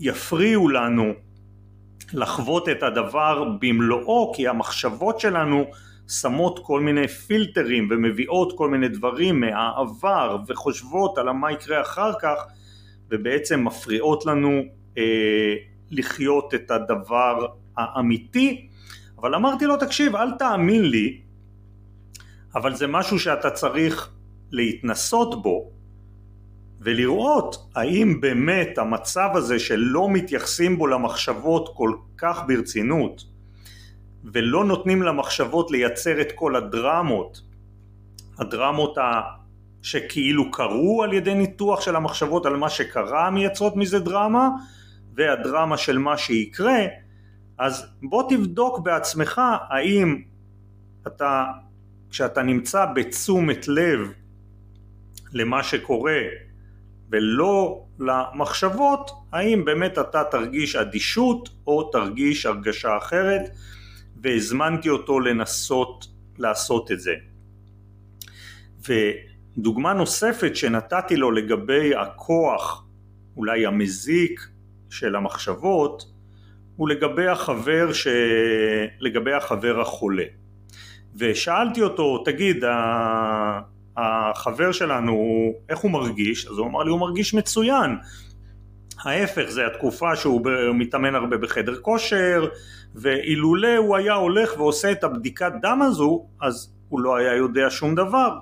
שיפריעו 0.00 0.68
לנו 0.68 1.12
לחוות 2.12 2.68
את 2.68 2.82
הדבר 2.82 3.44
במלואו 3.60 4.32
כי 4.36 4.48
המחשבות 4.48 5.20
שלנו 5.20 5.64
שמות 6.08 6.60
כל 6.62 6.80
מיני 6.80 7.08
פילטרים 7.08 7.88
ומביאות 7.90 8.58
כל 8.58 8.70
מיני 8.70 8.88
דברים 8.88 9.40
מהעבר 9.40 10.36
וחושבות 10.48 11.18
על 11.18 11.30
מה 11.30 11.52
יקרה 11.52 11.80
אחר 11.80 12.12
כך 12.20 12.44
ובעצם 13.10 13.64
מפריעות 13.64 14.26
לנו 14.26 14.62
אה, 14.98 15.54
לחיות 15.90 16.54
את 16.54 16.70
הדבר 16.70 17.46
האמיתי. 17.76 18.68
אבל 19.18 19.34
אמרתי 19.34 19.64
לו 19.64 19.76
תקשיב 19.76 20.16
אל 20.16 20.30
תאמין 20.30 20.84
לי 20.84 21.20
אבל 22.54 22.74
זה 22.74 22.86
משהו 22.86 23.18
שאתה 23.18 23.50
צריך 23.50 24.10
להתנסות 24.50 25.42
בו 25.42 25.70
ולראות 26.84 27.70
האם 27.74 28.20
באמת 28.20 28.78
המצב 28.78 29.28
הזה 29.34 29.58
שלא 29.58 30.08
מתייחסים 30.10 30.78
בו 30.78 30.86
למחשבות 30.86 31.70
כל 31.76 31.92
כך 32.18 32.42
ברצינות 32.46 33.24
ולא 34.24 34.64
נותנים 34.64 35.02
למחשבות 35.02 35.70
לייצר 35.70 36.20
את 36.20 36.32
כל 36.32 36.56
הדרמות, 36.56 37.40
הדרמות. 38.38 38.98
שכאילו 39.84 40.50
קרו 40.50 41.02
על 41.02 41.12
ידי 41.12 41.34
ניתוח 41.34 41.80
של 41.80 41.96
המחשבות 41.96 42.46
על 42.46 42.56
מה 42.56 42.70
שקרה 42.70 43.30
מייצרות 43.30 43.76
מזה 43.76 43.98
דרמה 43.98 44.48
והדרמה 45.14 45.76
של 45.76 45.98
מה 45.98 46.16
שיקרה 46.16 46.78
אז 47.58 47.86
בוא 48.02 48.22
תבדוק 48.28 48.78
בעצמך 48.78 49.40
האם 49.70 50.22
אתה 51.06 51.44
כשאתה 52.10 52.42
נמצא 52.42 52.86
בתשומת 52.94 53.68
לב 53.68 54.12
למה 55.32 55.62
שקורה 55.62 56.18
ולא 57.14 57.84
למחשבות 57.98 59.10
האם 59.32 59.64
באמת 59.64 59.98
אתה 59.98 60.24
תרגיש 60.24 60.76
אדישות 60.76 61.48
או 61.66 61.90
תרגיש 61.90 62.46
הרגשה 62.46 62.96
אחרת 62.96 63.42
והזמנתי 64.22 64.88
אותו 64.88 65.20
לנסות 65.20 66.06
לעשות 66.38 66.92
את 66.92 67.00
זה. 67.00 67.14
ודוגמה 68.88 69.92
נוספת 69.92 70.56
שנתתי 70.56 71.16
לו 71.16 71.30
לגבי 71.30 71.94
הכוח 71.94 72.84
אולי 73.36 73.66
המזיק 73.66 74.40
של 74.90 75.16
המחשבות 75.16 76.04
הוא 76.76 76.88
לגבי 76.88 77.28
החבר, 77.28 77.92
ש... 77.92 78.06
לגבי 79.00 79.32
החבר 79.32 79.80
החולה. 79.80 80.24
ושאלתי 81.16 81.82
אותו 81.82 82.18
תגיד 82.24 82.64
החבר 83.96 84.72
שלנו 84.72 85.14
איך 85.68 85.78
הוא 85.78 85.90
מרגיש? 85.90 86.46
אז 86.46 86.58
הוא 86.58 86.66
אמר 86.66 86.82
לי 86.82 86.90
הוא 86.90 87.00
מרגיש 87.00 87.34
מצוין. 87.34 87.96
ההפך 89.04 89.44
זה 89.48 89.66
התקופה 89.66 90.16
שהוא 90.16 90.40
מתאמן 90.74 91.14
הרבה 91.14 91.36
בחדר 91.36 91.80
כושר 91.80 92.48
ואילולא 92.94 93.76
הוא 93.76 93.96
היה 93.96 94.14
הולך 94.14 94.52
ועושה 94.58 94.92
את 94.92 95.04
הבדיקת 95.04 95.52
דם 95.62 95.82
הזו 95.82 96.26
אז 96.42 96.74
הוא 96.88 97.00
לא 97.00 97.16
היה 97.16 97.34
יודע 97.34 97.66
שום 97.70 97.94
דבר. 97.94 98.38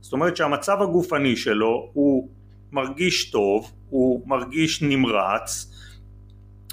זאת 0.00 0.12
אומרת 0.12 0.36
שהמצב 0.36 0.82
הגופני 0.82 1.36
שלו 1.36 1.90
הוא 1.92 2.28
מרגיש 2.72 3.30
טוב, 3.30 3.72
הוא 3.90 4.28
מרגיש 4.28 4.82
נמרץ, 4.82 5.70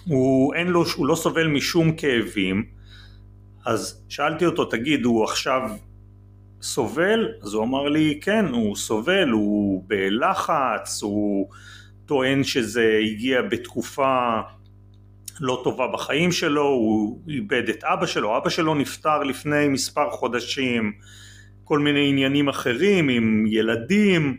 הוא, 0.05 0.55
לו, 0.55 0.83
הוא 0.97 1.07
לא 1.07 1.15
סובל 1.15 1.47
משום 1.47 1.91
כאבים. 1.91 2.65
אז 3.65 4.05
שאלתי 4.09 4.45
אותו 4.45 4.65
תגיד 4.65 5.05
הוא 5.05 5.23
עכשיו 5.23 5.61
סובל? 6.67 7.27
אז 7.41 7.53
הוא 7.53 7.63
אמר 7.63 7.89
לי 7.89 8.19
כן 8.21 8.45
הוא 8.45 8.75
סובל, 8.75 9.29
הוא 9.29 9.83
בלחץ, 9.87 11.03
הוא 11.03 11.49
טוען 12.05 12.43
שזה 12.43 12.99
הגיע 13.03 13.41
בתקופה 13.41 14.39
לא 15.39 15.61
טובה 15.63 15.87
בחיים 15.93 16.31
שלו, 16.31 16.63
הוא 16.67 17.21
איבד 17.29 17.69
את 17.69 17.83
אבא 17.83 18.05
שלו, 18.05 18.37
אבא 18.37 18.49
שלו 18.49 18.75
נפטר 18.75 19.23
לפני 19.23 19.67
מספר 19.67 20.09
חודשים, 20.09 20.91
כל 21.63 21.79
מיני 21.79 22.09
עניינים 22.09 22.49
אחרים 22.49 23.09
עם 23.09 23.45
ילדים, 23.47 24.37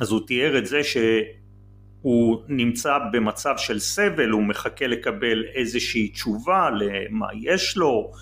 אז 0.00 0.10
הוא 0.10 0.26
תיאר 0.26 0.58
את 0.58 0.66
זה 0.66 0.80
שהוא 0.84 2.42
נמצא 2.48 2.98
במצב 3.12 3.54
של 3.56 3.78
סבל, 3.78 4.30
הוא 4.30 4.42
מחכה 4.42 4.86
לקבל 4.86 5.44
איזושהי 5.54 6.08
תשובה 6.08 6.70
למה 6.70 7.26
יש 7.40 7.76
לו, 7.76 8.12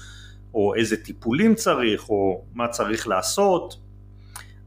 או 0.54 0.74
איזה 0.74 1.04
טיפולים 1.04 1.54
צריך, 1.54 2.08
או 2.08 2.44
מה 2.54 2.68
צריך 2.68 3.08
לעשות, 3.08 3.80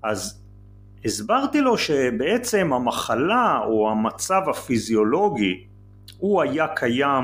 אז 0.03 0.41
הסברתי 1.05 1.61
לו 1.61 1.77
שבעצם 1.77 2.73
המחלה 2.73 3.59
או 3.65 3.91
המצב 3.91 4.41
הפיזיולוגי 4.49 5.63
הוא 6.17 6.41
היה 6.41 6.67
קיים 6.67 7.23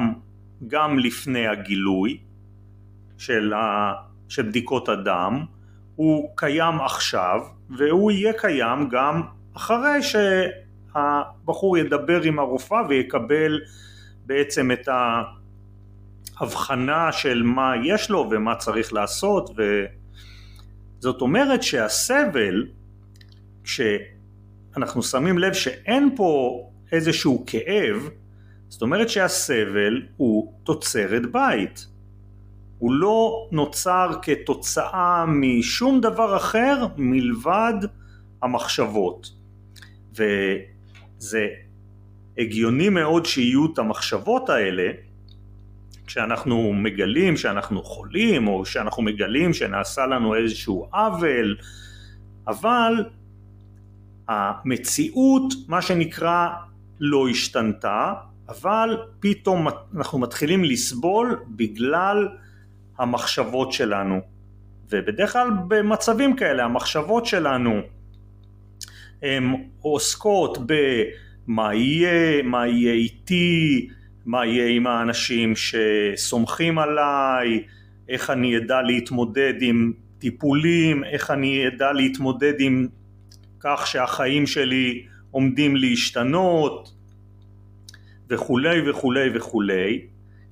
גם 0.68 1.00
לפני 1.00 1.48
הגילוי 1.48 2.18
של, 3.18 3.54
ה... 3.54 3.94
של 4.30 4.42
בדיקות 4.42 4.90
הדם, 4.90 5.46
הוא 5.96 6.30
קיים 6.36 6.82
עכשיו 6.82 7.42
והוא 7.78 8.12
יהיה 8.12 8.34
קיים 8.34 8.90
גם 8.90 9.22
אחרי 9.56 10.00
שהבחור 10.04 11.78
ידבר 11.78 12.22
עם 12.22 12.40
הרופאה 12.40 12.82
ויקבל 12.90 13.60
בעצם 14.26 14.72
את 14.72 14.88
ההבחנה 16.40 17.12
של 17.12 17.44
מה 17.44 17.74
יש 17.84 18.10
לו 18.10 18.30
ומה 18.32 18.56
צריך 18.56 18.94
לעשות 18.94 19.50
וזאת 21.00 21.22
אומרת 21.22 21.64
שהסבל 21.64 22.68
כשאנחנו 23.64 25.04
שמים 25.04 25.38
לב 25.38 25.54
שאין 25.54 26.10
פה 26.16 26.62
איזשהו 26.92 27.44
כאב 27.48 28.10
זאת 28.70 28.82
אומרת 28.82 29.10
שהסבל 29.10 30.02
הוא 30.18 30.54
תוצרת 30.64 31.32
בית. 31.32 31.88
הוא 32.80 32.94
לא 32.94 33.48
נוצר 33.52 34.10
כתוצאה 34.22 35.26
משום 35.28 36.02
דבר 36.02 36.38
אחר 36.38 36.86
מלבד 36.98 37.74
המחשבות. 38.42 39.28
וזה 40.12 41.48
הגיוני 42.38 42.90
מאוד 42.90 43.26
שיהיו 43.26 43.66
את 43.74 43.80
המחשבות 43.80 44.50
האלה 44.50 44.92
כשאנחנו 46.08 46.74
מגלים 46.74 47.38
שאנחנו 47.38 47.84
חולים 47.84 48.48
או 48.48 48.66
שאנחנו 48.66 49.04
מגלים 49.04 49.54
שנעשה 49.54 50.06
לנו 50.06 50.36
איזשהו 50.36 50.90
עוול 50.94 51.58
אבל 52.48 53.06
המציאות 54.28 55.54
מה 55.68 55.82
שנקרא 55.82 56.48
לא 57.00 57.28
השתנתה 57.30 58.14
אבל 58.50 58.98
פתאום 59.20 59.68
אנחנו 59.98 60.20
מתחילים 60.20 60.64
לסבול 60.64 61.40
בגלל 61.48 62.28
המחשבות 62.98 63.72
שלנו. 63.74 64.20
ובדרך 64.90 65.34
כלל 65.34 65.50
במצבים 65.68 66.36
כאלה 66.36 66.64
המחשבות 66.64 67.26
שלנו 67.26 67.82
הן 69.22 69.54
עוסקות 69.82 70.58
במה 70.68 71.76
יהיה, 71.76 72.44
מה 72.44 72.68
יהיה 72.68 72.94
איתי, 72.94 73.90
מה 74.28 74.46
יהיה 74.46 74.68
עם 74.76 74.88
האנשים 74.88 75.54
שסומכים 75.56 76.80
עליי, 76.80 77.64
איך 78.10 78.30
אני 78.30 78.58
אדע 78.58 78.82
להתמודד 78.82 79.54
עם 79.62 79.94
טיפולים, 80.20 81.04
איך 81.04 81.32
אני 81.32 81.68
אדע 81.68 81.92
להתמודד 81.92 82.54
עם 82.60 82.88
כך 83.60 83.88
שהחיים 83.88 84.48
שלי 84.48 85.06
עומדים 85.32 85.76
להשתנות 85.76 86.94
וכולי 88.30 88.90
וכולי 88.90 89.30
וכולי. 89.34 90.02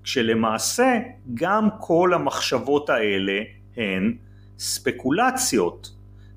כשלמעשה 0.03 0.99
גם 1.33 1.69
כל 1.79 2.13
המחשבות 2.13 2.89
האלה 2.89 3.41
הן 3.77 4.15
ספקולציות 4.59 5.91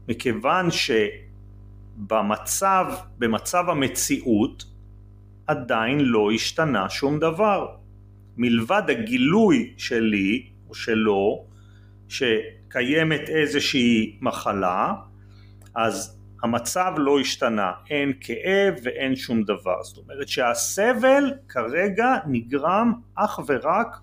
מכיוון 0.08 0.68
שבמצב, 1.98 2.86
במצב 3.18 3.64
המציאות 3.68 4.64
עדיין 5.48 6.00
לא 6.00 6.30
השתנה 6.34 6.90
שום 6.90 7.18
דבר. 7.18 7.68
מלבד 8.36 8.82
הגילוי 8.88 9.74
שלי 9.76 10.46
או 10.68 10.74
שלו 10.74 11.44
שקיימת 12.08 13.28
איזושהי 13.28 14.18
מחלה 14.20 14.94
אז 15.74 16.18
המצב 16.42 16.92
לא 16.96 17.20
השתנה, 17.20 17.72
אין 17.90 18.12
כאב 18.20 18.74
ואין 18.82 19.16
שום 19.16 19.42
דבר, 19.42 19.82
זאת 19.82 19.98
אומרת 19.98 20.28
שהסבל 20.28 21.32
כרגע 21.48 22.14
נגרם 22.26 22.92
אך 23.14 23.40
ורק 23.46 23.96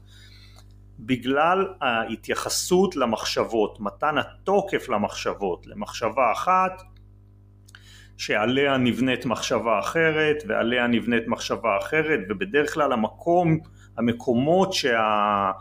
בגלל 1.00 1.68
ההתייחסות 1.82 2.96
למחשבות, 2.96 3.80
מתן 3.80 4.18
התוקף 4.18 4.90
למחשבות, 4.90 5.68
למחשבה 5.68 6.32
אחת 6.32 6.82
שעליה 8.18 8.78
נבנית 8.78 9.26
מחשבה 9.26 9.80
אחרת 9.80 10.44
ועליה 10.48 10.88
נבנית 10.88 11.28
מחשבה 11.28 11.78
אחרת 11.78 12.20
ובדרך 12.30 12.74
כלל 12.74 12.92
המקום, 12.92 13.60
המקומות 13.98 14.74
שה... 14.74 15.52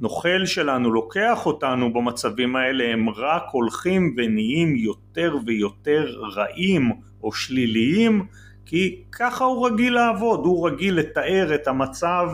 הנוכל 0.00 0.46
שלנו 0.46 0.90
לוקח 0.90 1.46
אותנו 1.46 1.92
במצבים 1.92 2.56
האלה 2.56 2.92
הם 2.92 3.10
רק 3.10 3.42
הולכים 3.52 4.14
ונהיים 4.16 4.76
יותר 4.76 5.36
ויותר 5.46 6.06
רעים 6.36 6.92
או 7.22 7.32
שליליים 7.32 8.26
כי 8.66 9.02
ככה 9.12 9.44
הוא 9.44 9.66
רגיל 9.66 9.94
לעבוד, 9.94 10.40
הוא 10.44 10.68
רגיל 10.68 10.94
לתאר 10.94 11.54
את 11.54 11.68
המצב 11.68 12.28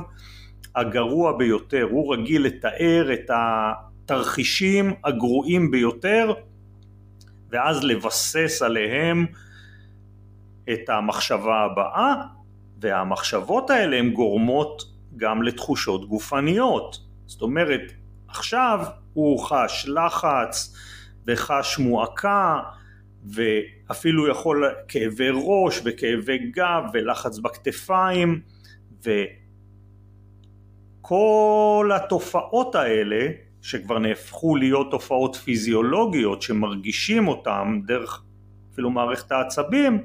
הגרוע 0.76 1.38
ביותר, 1.38 1.88
הוא 1.90 2.14
רגיל 2.14 2.42
לתאר 2.42 3.12
את 3.12 3.30
התרחישים 3.34 4.92
הגרועים 5.04 5.70
ביותר 5.70 6.32
ואז 7.50 7.84
לבסס 7.84 8.62
עליהם 8.62 9.26
את 10.72 10.88
המחשבה 10.88 11.64
הבאה 11.64 12.14
והמחשבות 12.80 13.70
האלה 13.70 13.96
הן 13.96 14.10
גורמות 14.10 14.82
גם 15.16 15.42
לתחושות 15.42 16.08
גופניות. 16.08 16.96
זאת 17.26 17.42
אומרת 17.42 17.92
עכשיו 18.28 18.80
הוא 19.12 19.44
חש 19.44 19.88
לחץ 19.88 20.76
וחש 21.26 21.78
מועקה 21.78 22.60
ואפילו 23.24 24.28
יכול 24.28 24.64
כאבי 24.88 25.28
ראש 25.32 25.80
וכאבי 25.84 26.38
גב 26.38 26.82
ולחץ 26.92 27.38
בכתפיים 27.38 28.40
וכל 31.02 31.90
התופעות 31.94 32.74
האלה 32.74 33.26
שכבר 33.62 33.98
נהפכו 33.98 34.56
להיות 34.56 34.90
תופעות 34.90 35.36
פיזיולוגיות 35.36 36.42
שמרגישים 36.42 37.28
אותן 37.28 37.80
דרך 37.86 38.22
אפילו 38.72 38.90
מערכת 38.90 39.32
העצבים 39.32 40.00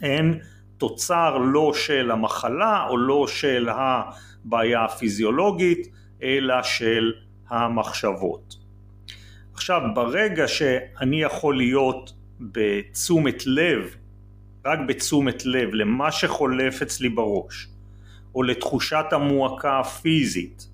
הן 0.00 0.38
תוצר 0.78 1.38
לא 1.38 1.72
של 1.74 2.10
המחלה 2.10 2.86
או 2.88 2.96
לא 2.96 3.26
של 3.26 3.68
הבעיה 3.68 4.84
הפיזיולוגית 4.84 5.88
אלא 6.22 6.62
של 6.62 7.12
המחשבות. 7.48 8.56
עכשיו 9.54 9.80
ברגע 9.94 10.48
שאני 10.48 11.22
יכול 11.22 11.56
להיות 11.56 12.12
בתשומת 12.40 13.46
לב, 13.46 13.96
רק 14.66 14.78
בתשומת 14.88 15.46
לב 15.46 15.74
למה 15.74 16.12
שחולף 16.12 16.82
אצלי 16.82 17.08
בראש, 17.08 17.68
או 18.34 18.42
לתחושת 18.42 19.04
המועקה 19.10 19.78
הפיזית, 19.78 20.68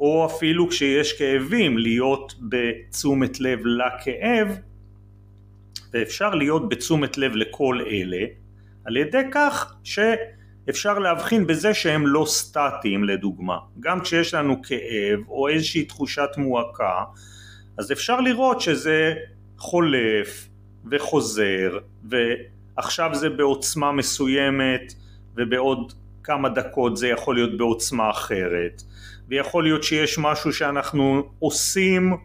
או 0.00 0.26
אפילו 0.26 0.68
כשיש 0.68 1.18
כאבים 1.18 1.78
להיות 1.78 2.34
בתשומת 2.40 3.40
לב 3.40 3.60
לכאב, 3.66 4.58
ואפשר 5.96 6.34
להיות 6.34 6.68
בתשומת 6.68 7.18
לב 7.18 7.36
לכל 7.36 7.80
אלה, 7.90 8.24
על 8.84 8.96
ידי 8.96 9.22
כך 9.32 9.74
ש... 9.84 9.98
אפשר 10.70 10.98
להבחין 10.98 11.46
בזה 11.46 11.74
שהם 11.74 12.06
לא 12.06 12.24
סטטיים 12.28 13.04
לדוגמה. 13.04 13.58
גם 13.80 14.00
כשיש 14.00 14.34
לנו 14.34 14.62
כאב 14.62 15.28
או 15.28 15.48
איזושהי 15.48 15.84
תחושת 15.84 16.28
מועקה, 16.36 17.04
אז 17.78 17.92
אפשר 17.92 18.20
לראות 18.20 18.60
שזה 18.60 19.14
חולף 19.58 20.48
וחוזר, 20.90 21.78
ועכשיו 22.04 23.10
זה 23.14 23.30
בעוצמה 23.30 23.92
מסוימת 23.92 24.94
ובעוד 25.36 25.92
כמה 26.22 26.48
דקות 26.48 26.96
זה 26.96 27.08
יכול 27.08 27.34
להיות 27.34 27.56
בעוצמה 27.56 28.10
אחרת, 28.10 28.82
ויכול 29.28 29.64
להיות 29.64 29.82
שיש 29.82 30.18
משהו 30.18 30.52
שאנחנו 30.52 31.22
עושים 31.38 32.16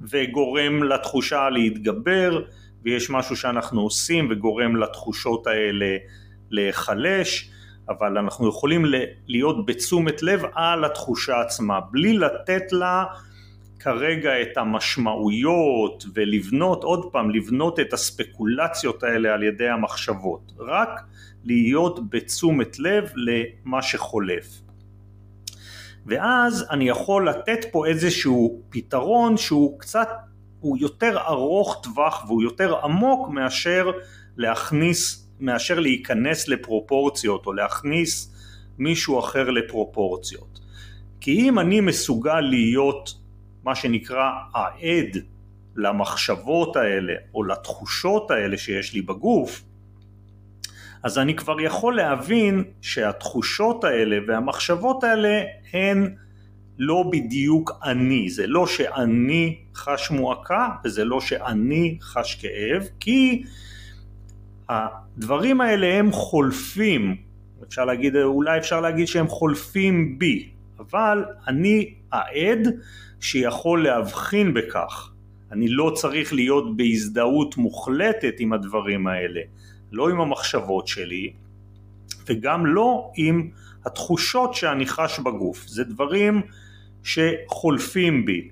וגורם 0.00 0.82
לתחושה 0.82 1.50
להתגבר, 1.50 2.42
ויש 2.84 3.10
משהו 3.10 3.36
שאנחנו 3.36 3.80
עושים 3.80 4.28
וגורם 4.30 4.76
לתחושות 4.76 5.46
האלה 5.46 5.96
להיחלש, 6.50 7.50
אבל 7.88 8.18
אנחנו 8.18 8.48
יכולים 8.48 8.84
להיות 9.26 9.66
בתשומת 9.66 10.22
לב 10.22 10.42
על 10.54 10.84
התחושה 10.84 11.40
עצמה, 11.40 11.80
בלי 11.80 12.12
לתת 12.12 12.72
לה 12.72 13.04
כרגע 13.80 14.42
את 14.42 14.56
המשמעויות 14.56 16.04
ולבנות, 16.14 16.84
עוד 16.84 17.12
פעם, 17.12 17.30
לבנות 17.30 17.80
את 17.80 17.92
הספקולציות 17.92 19.02
האלה 19.02 19.34
על 19.34 19.42
ידי 19.42 19.68
המחשבות, 19.68 20.52
רק 20.58 21.00
להיות 21.44 22.10
בתשומת 22.10 22.78
לב 22.78 23.10
למה 23.16 23.82
שחולף. 23.82 24.46
ואז 26.06 26.66
אני 26.70 26.88
יכול 26.88 27.28
לתת 27.28 27.64
פה 27.72 27.86
איזשהו 27.86 28.62
פתרון 28.70 29.36
שהוא 29.36 29.80
קצת, 29.80 30.08
הוא 30.60 30.78
יותר 30.78 31.18
ארוך 31.18 31.80
טווח 31.82 32.24
והוא 32.26 32.42
יותר 32.42 32.76
עמוק 32.84 33.28
מאשר 33.28 33.90
להכניס, 34.36 35.28
מאשר 35.40 35.80
להיכנס 35.80 36.48
לפרופורציות 36.48 37.46
או 37.46 37.52
להכניס 37.52 38.34
מישהו 38.78 39.18
אחר 39.18 39.50
לפרופורציות. 39.50 40.60
כי 41.20 41.48
אם 41.48 41.58
אני 41.58 41.80
מסוגל 41.80 42.40
להיות 42.40 43.14
מה 43.64 43.74
שנקרא 43.74 44.30
העד 44.54 45.16
למחשבות 45.76 46.76
האלה 46.76 47.12
או 47.34 47.44
לתחושות 47.44 48.30
האלה 48.30 48.58
שיש 48.58 48.94
לי 48.94 49.02
בגוף, 49.02 49.62
אז 51.02 51.18
אני 51.18 51.36
כבר 51.36 51.60
יכול 51.60 51.96
להבין 51.96 52.64
שהתחושות 52.80 53.84
האלה 53.84 54.16
והמחשבות 54.28 55.04
האלה 55.04 55.42
הן 55.72 56.14
לא 56.82 57.04
בדיוק 57.12 57.72
אני, 57.84 58.30
זה 58.30 58.46
לא 58.46 58.66
שאני 58.66 59.58
חש 59.74 60.10
מועקה 60.10 60.68
וזה 60.84 61.04
לא 61.04 61.20
שאני 61.20 61.98
חש 62.00 62.34
כאב, 62.34 62.88
כי 63.00 63.42
הדברים 64.68 65.60
האלה 65.60 65.86
הם 65.86 66.12
חולפים, 66.12 67.16
אפשר 67.68 67.84
להגיד, 67.84 68.16
אולי 68.16 68.58
אפשר 68.58 68.80
להגיד 68.80 69.08
שהם 69.08 69.28
חולפים 69.28 70.18
בי, 70.18 70.48
אבל 70.78 71.24
אני 71.48 71.94
העד 72.12 72.68
שיכול 73.20 73.84
להבחין 73.84 74.54
בכך. 74.54 75.10
אני 75.52 75.68
לא 75.68 75.92
צריך 75.94 76.32
להיות 76.32 76.76
בהזדהות 76.76 77.56
מוחלטת 77.56 78.34
עם 78.38 78.52
הדברים 78.52 79.06
האלה, 79.06 79.40
לא 79.92 80.10
עם 80.10 80.20
המחשבות 80.20 80.88
שלי 80.88 81.32
וגם 82.26 82.66
לא 82.66 83.10
עם 83.16 83.50
התחושות 83.86 84.54
שאני 84.54 84.86
חש 84.86 85.18
בגוף. 85.18 85.66
זה 85.66 85.84
דברים 85.84 86.42
שחולפים 87.02 88.24
בי. 88.24 88.48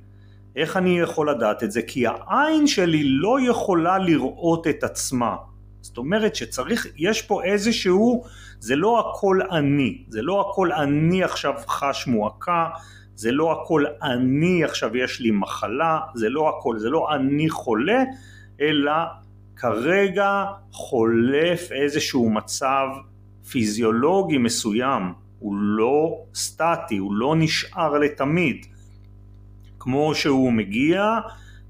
איך 0.57 0.77
אני 0.77 1.01
יכול 1.01 1.31
לדעת 1.31 1.63
את 1.63 1.73
זה? 1.73 1.83
כי 1.83 2.05
העין 2.07 2.67
שלי 2.67 3.05
לא 3.05 3.39
יכולה 3.49 3.99
לראות 3.99 4.67
את 4.67 4.85
עצמה. 4.85 5.37
זאת 5.81 5.99
אומרת 5.99 6.35
שצריך, 6.35 6.87
יש 6.97 7.23
פה 7.23 7.45
איזשהו, 7.45 8.25
זה 8.61 8.77
לא 8.77 9.01
הכל 9.01 9.41
אני, 9.51 10.05
זה 10.09 10.23
לא 10.23 10.51
הכל 10.51 10.73
אני 10.73 11.23
עכשיו 11.23 11.55
חש 11.67 12.07
מועקה, 12.07 12.69
זה 13.15 13.33
לא 13.33 13.53
הכל 13.53 13.85
אני 14.03 14.65
עכשיו 14.65 14.97
יש 14.97 15.21
לי 15.21 15.31
מחלה, 15.31 16.01
זה 16.15 16.29
לא 16.29 16.49
הכל, 16.49 16.79
זה 16.79 16.91
לא 16.91 17.15
אני 17.15 17.51
חולה, 17.51 18.03
אלא 18.61 18.93
כרגע 19.57 20.45
חולף 20.73 21.73
איזשהו 21.73 22.31
מצב 22.31 22.87
פיזיולוגי 23.51 24.39
מסוים, 24.39 25.03
הוא 25.38 25.57
לא 25.57 26.18
סטטי, 26.35 26.96
הוא 26.96 27.14
לא 27.14 27.35
נשאר 27.37 27.98
לתמיד. 27.98 28.66
כמו 29.79 30.14
שהוא 30.14 30.53
מגיע, 30.53 31.18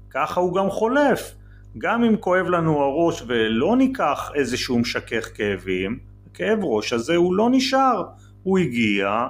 ככה 0.09 0.39
הוא 0.39 0.55
גם 0.55 0.69
חולף. 0.69 1.35
גם 1.77 2.03
אם 2.03 2.17
כואב 2.17 2.45
לנו 2.45 2.81
הראש 2.81 3.23
ולא 3.27 3.77
ניקח 3.77 4.31
איזשהו 4.35 4.79
משכך 4.79 5.29
כאבים, 5.35 5.99
כאב 6.33 6.59
ראש 6.63 6.93
הזה 6.93 7.15
הוא 7.15 7.35
לא 7.35 7.49
נשאר, 7.51 8.03
הוא 8.43 8.59
הגיע, 8.59 9.27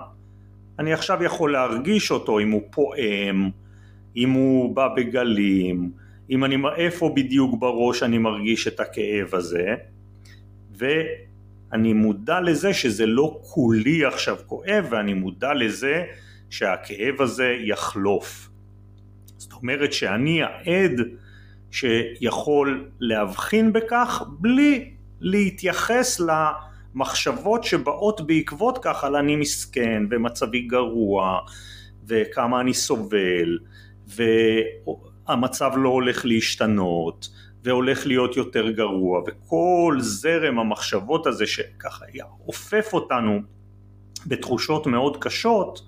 אני 0.80 0.94
עכשיו 0.94 1.24
יכול 1.24 1.52
להרגיש 1.52 2.12
אותו 2.12 2.40
אם 2.40 2.52
הוא 2.52 2.62
פועם, 2.72 3.50
אם 4.16 4.32
הוא 4.32 4.76
בא 4.76 4.88
בגלים, 4.96 5.92
אם 6.30 6.46
אני, 6.46 6.56
איפה 6.78 7.14
בדיוק 7.16 7.60
בראש 7.60 8.04
אני 8.04 8.18
מרגיש 8.18 8.68
את 8.68 8.80
הכאב 8.80 9.36
הזה, 9.36 9.76
ואני 11.72 11.94
מודע 11.94 12.40
לזה 12.40 12.74
שזה 12.74 13.06
לא 13.06 13.40
כולי 13.42 14.06
עכשיו 14.06 14.38
כואב, 14.46 14.88
ואני 14.90 15.14
מודע 15.14 15.54
לזה 15.54 16.04
שהכאב 16.50 17.22
הזה 17.22 17.56
יחלוף. 17.60 18.50
זאת 19.38 19.54
אומרת 19.54 19.94
שאני 19.94 20.44
העד 20.44 21.02
שיכול 21.72 22.90
להבחין 23.00 23.74
בכך 23.74 24.24
בלי 24.40 24.92
להתייחס 25.20 26.20
ל... 26.20 26.32
מחשבות 26.96 27.64
שבאות 27.64 28.28
בעקבות 28.28 28.80
כך 28.82 29.04
על 29.04 29.16
אני 29.16 29.36
מסכן 29.36 30.04
ומצבי 30.10 30.62
גרוע 30.62 31.40
וכמה 32.08 32.62
אני 32.62 32.74
סובל 32.74 33.58
והמצב 34.08 35.72
לא 35.76 35.90
הולך 35.90 36.26
להשתנות 36.26 37.30
והולך 37.64 38.08
להיות 38.08 38.38
יותר 38.38 38.70
גרוע 38.70 39.22
וכל 39.28 39.98
זרם 40.00 40.60
המחשבות 40.60 41.28
הזה 41.28 41.48
שככה 41.48 42.06
עופף 42.46 42.90
אותנו 42.94 43.42
בתחושות 44.28 44.88
מאוד 44.88 45.18
קשות 45.18 45.82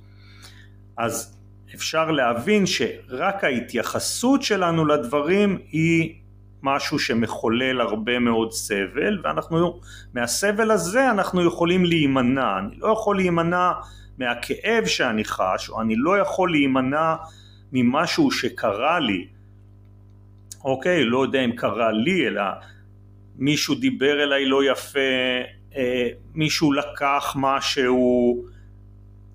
אז 0.98 1.38
אפשר 1.76 2.12
להבין 2.12 2.66
שרק 2.66 3.44
ההתייחסות 3.44 4.42
שלנו 4.44 4.86
לדברים 4.86 5.58
היא 5.72 6.16
משהו 6.64 7.00
שמחולל 7.00 7.82
הרבה 7.82 8.20
מאוד 8.20 8.52
סבל 8.52 9.20
ואנחנו 9.24 9.80
מהסבל 10.14 10.72
הזה 10.72 11.12
אנחנו 11.12 11.46
יכולים 11.46 11.86
להימנע. 11.86 12.60
אני 12.60 12.76
לא 12.80 12.88
יכול 12.88 13.16
להימנע 13.16 13.72
מהכאב 14.18 14.86
שאני 14.86 15.26
חש 15.26 15.70
או 15.70 15.82
אני 15.82 15.96
לא 15.96 16.18
יכול 16.18 16.52
להימנע 16.52 17.16
ממשהו 17.72 18.32
שקרה 18.32 19.00
לי 19.00 19.28
אוקיי 20.64 21.06
לא 21.06 21.24
יודע 21.24 21.46
אם 21.46 21.52
קרה 21.52 21.92
לי 21.92 22.28
אלא 22.28 22.44
מישהו 23.36 23.76
דיבר 23.76 24.24
אליי 24.24 24.46
לא 24.46 24.72
יפה 24.72 25.00
אה, 25.76 26.08
מישהו 26.34 26.74
לקח 26.74 27.36
משהו 27.36 28.46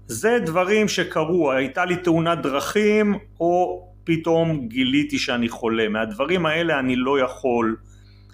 זה 0.06 0.38
דברים 0.46 0.88
שקרו 0.88 1.52
הייתה 1.52 1.84
לי 1.84 1.96
תאונת 1.96 2.42
דרכים 2.42 3.14
או 3.40 3.82
פתאום 4.04 4.68
גיליתי 4.68 5.18
שאני 5.18 5.48
חולה. 5.48 5.88
מהדברים 5.88 6.46
האלה 6.46 6.78
אני 6.78 6.96
לא 6.96 7.20
יכול 7.20 7.76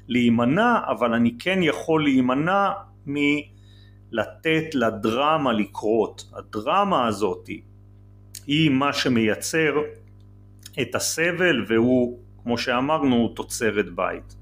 להימנע, 0.08 0.78
אבל 0.90 1.14
אני 1.14 1.30
כן 1.38 1.58
יכול 1.62 2.04
להימנע 2.04 2.70
מלתת 3.06 4.74
לדרמה 4.74 5.52
לקרות. 5.52 6.24
הדרמה 6.32 7.06
הזאת 7.06 7.48
היא 8.46 8.70
מה 8.70 8.92
שמייצר 8.92 9.74
את 10.80 10.94
הסבל 10.94 11.64
והוא, 11.68 12.18
כמו 12.42 12.58
שאמרנו, 12.58 13.28
תוצרת 13.28 13.94
בית. 13.94 14.36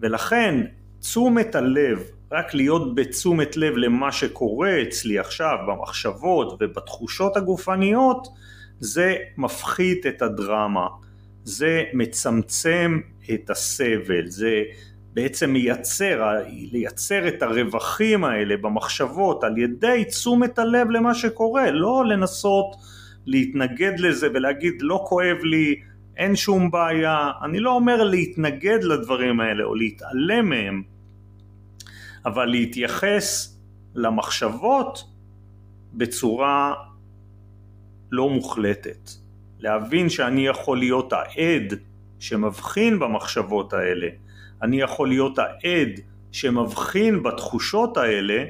ולכן 0.00 0.60
תשומת 1.00 1.54
הלב, 1.54 2.02
רק 2.32 2.54
להיות 2.54 2.94
בתשומת 2.94 3.56
לב 3.56 3.76
למה 3.76 4.12
שקורה 4.12 4.82
אצלי 4.82 5.18
עכשיו 5.18 5.56
במחשבות 5.68 6.52
ובתחושות 6.60 7.36
הגופניות, 7.36 8.28
זה 8.80 9.16
מפחית 9.36 10.06
את 10.06 10.22
הדרמה, 10.22 10.86
זה 11.44 11.84
מצמצם 11.92 13.00
את 13.34 13.50
הסבל, 13.50 14.26
זה 14.26 14.62
בעצם 15.14 15.50
מייצר, 15.50 16.22
לייצר 16.72 17.28
את 17.28 17.42
הרווחים 17.42 18.24
האלה 18.24 18.56
במחשבות 18.56 19.44
על 19.44 19.58
ידי 19.58 20.04
תשומת 20.08 20.58
הלב 20.58 20.90
למה 20.90 21.14
שקורה, 21.14 21.70
לא 21.70 22.04
לנסות 22.06 22.76
להתנגד 23.26 23.92
לזה 23.98 24.28
ולהגיד 24.34 24.74
לא 24.80 25.04
כואב 25.08 25.36
לי, 25.42 25.80
אין 26.16 26.36
שום 26.36 26.70
בעיה, 26.70 27.30
אני 27.42 27.60
לא 27.60 27.72
אומר 27.72 28.04
להתנגד 28.04 28.84
לדברים 28.84 29.40
האלה 29.40 29.64
או 29.64 29.74
להתעלם 29.74 30.48
מהם, 30.48 30.82
אבל 32.26 32.44
להתייחס 32.44 33.58
למחשבות 33.94 35.04
בצורה 35.94 36.74
לא 38.12 38.30
מוחלטת. 38.30 39.10
להבין 39.58 40.08
שאני 40.08 40.46
יכול 40.46 40.78
להיות 40.78 41.12
העד 41.12 41.74
שמבחין 42.18 42.98
במחשבות 42.98 43.72
האלה, 43.72 44.08
אני 44.62 44.80
יכול 44.80 45.08
להיות 45.08 45.38
העד 45.38 46.00
שמבחין 46.32 47.22
בתחושות 47.22 47.96
האלה, 47.96 48.44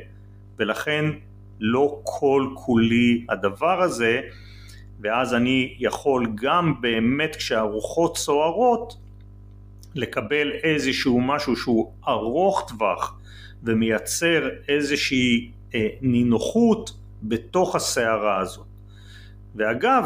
ולכן 0.58 1.04
לא 1.60 2.00
כל 2.04 2.48
כולי 2.54 3.26
הדבר 3.28 3.82
הזה, 3.82 4.20
ואז 5.02 5.34
אני 5.34 5.74
יכול 5.78 6.26
גם 6.34 6.74
באמת 6.80 7.36
כשהרוחות 7.36 8.16
סוערות 8.16 8.96
לקבל 9.94 10.52
איזשהו 10.52 11.20
משהו 11.20 11.56
שהוא 11.56 11.92
ארוך 12.08 12.68
טווח 12.68 13.18
ומייצר 13.62 14.48
איזושהי 14.68 15.50
אה, 15.74 15.88
נינוחות 16.02 16.90
בתוך 17.22 17.76
הסערה 17.76 18.38
הזאת. 18.38 18.66
ואגב, 19.54 20.04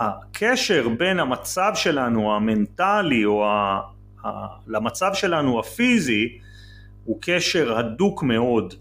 הקשר 0.00 0.88
בין 0.98 1.20
המצב 1.20 1.72
שלנו 1.74 2.34
המנטלי 2.36 3.24
או 3.24 3.46
ה, 3.46 3.80
ה, 4.24 4.28
למצב 4.66 5.10
שלנו 5.14 5.60
הפיזי 5.60 6.38
הוא 7.04 7.18
קשר 7.20 7.78
הדוק 7.78 8.22
מאוד 8.22 8.74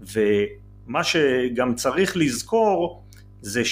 ומה 0.00 1.04
שגם 1.04 1.74
צריך 1.74 2.16
לזכור 2.16 3.02
זה 3.40 3.64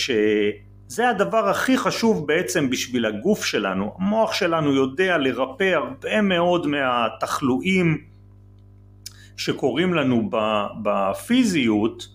שזה 0.90 1.08
הדבר 1.08 1.48
הכי 1.48 1.78
חשוב 1.78 2.26
בעצם 2.26 2.70
בשביל 2.70 3.06
הגוף 3.06 3.44
שלנו. 3.44 3.94
המוח 3.98 4.32
שלנו 4.32 4.74
יודע 4.74 5.18
לרפא 5.18 5.74
הרבה 5.74 6.20
מאוד 6.20 6.66
מהתחלואים 6.66 8.04
שקורים 9.36 9.94
לנו 9.94 10.30
בפיזיות, 10.82 12.08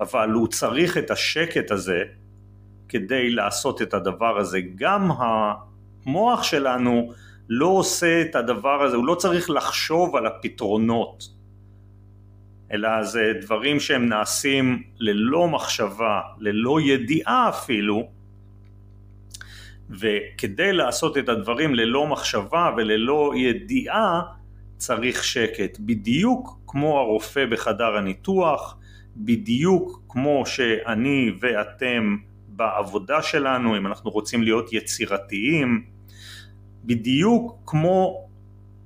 אבל 0.00 0.30
הוא 0.30 0.48
צריך 0.48 0.98
את 0.98 1.10
השקט 1.10 1.70
הזה 1.70 2.02
כדי 2.88 3.30
לעשות 3.30 3.82
את 3.82 3.94
הדבר 3.94 4.38
הזה. 4.38 4.60
גם 4.74 5.10
המוח 5.10 6.42
שלנו 6.42 7.12
לא 7.48 7.66
עושה 7.66 8.22
את 8.22 8.34
הדבר 8.34 8.82
הזה, 8.82 8.96
הוא 8.96 9.06
לא 9.06 9.14
צריך 9.14 9.50
לחשוב 9.50 10.16
על 10.16 10.26
הפתרונות, 10.26 11.24
אלא 12.72 13.02
זה 13.02 13.32
דברים 13.40 13.80
שהם 13.80 14.08
נעשים 14.08 14.82
ללא 14.98 15.48
מחשבה, 15.48 16.20
ללא 16.38 16.80
ידיעה 16.80 17.48
אפילו, 17.48 18.08
וכדי 19.90 20.72
לעשות 20.72 21.18
את 21.18 21.28
הדברים 21.28 21.74
ללא 21.74 22.06
מחשבה 22.06 22.70
וללא 22.76 23.32
ידיעה 23.36 24.22
צריך 24.76 25.24
שקט, 25.24 25.78
בדיוק 25.80 26.58
כמו 26.66 26.98
הרופא 26.98 27.46
בחדר 27.46 27.96
הניתוח, 27.96 28.76
בדיוק 29.16 30.02
כמו 30.08 30.46
שאני 30.46 31.30
ואתם 31.40 32.16
בעבודה 32.48 33.22
שלנו, 33.22 33.76
אם 33.76 33.86
אנחנו 33.86 34.10
רוצים 34.10 34.42
להיות 34.42 34.72
יצירתיים, 34.72 35.84
בדיוק 36.84 37.58
כמו 37.66 38.23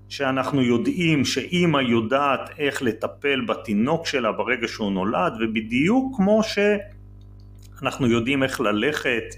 שאנחנו 0.08 0.62
יודעים 0.62 1.24
שאימא 1.24 1.78
יודעת 1.78 2.50
איך 2.58 2.82
לטפל 2.82 3.40
בתינוק 3.40 4.06
שלה 4.06 4.32
ברגע 4.32 4.68
שהוא 4.68 4.92
נולד, 4.92 5.32
ובדיוק 5.40 6.16
כמו 6.16 6.40
שאנחנו 6.42 8.06
יודעים 8.06 8.42
איך 8.42 8.60
ללכת 8.60 9.34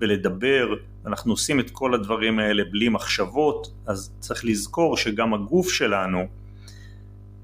ולדבר, 0.00 0.74
אנחנו 1.06 1.32
עושים 1.32 1.60
את 1.60 1.70
כל 1.70 1.94
הדברים 1.94 2.38
האלה 2.38 2.62
בלי 2.70 2.88
מחשבות, 2.88 3.72
אז 3.86 4.12
צריך 4.20 4.44
לזכור 4.44 4.96
שגם 4.96 5.34
הגוף 5.34 5.72
שלנו 5.72 6.26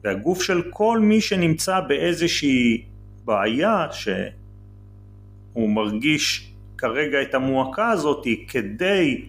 והגוף 0.05 0.43
של 0.43 0.63
כל 0.71 0.99
מי 1.01 1.21
שנמצא 1.21 1.81
באיזושהי 1.81 2.85
בעיה 3.25 3.87
שהוא 3.93 5.71
מרגיש 5.71 6.51
כרגע 6.79 7.23
את 7.23 7.35
המועקה 7.35 7.91
הזאת 7.91 8.27
כדי 8.49 9.25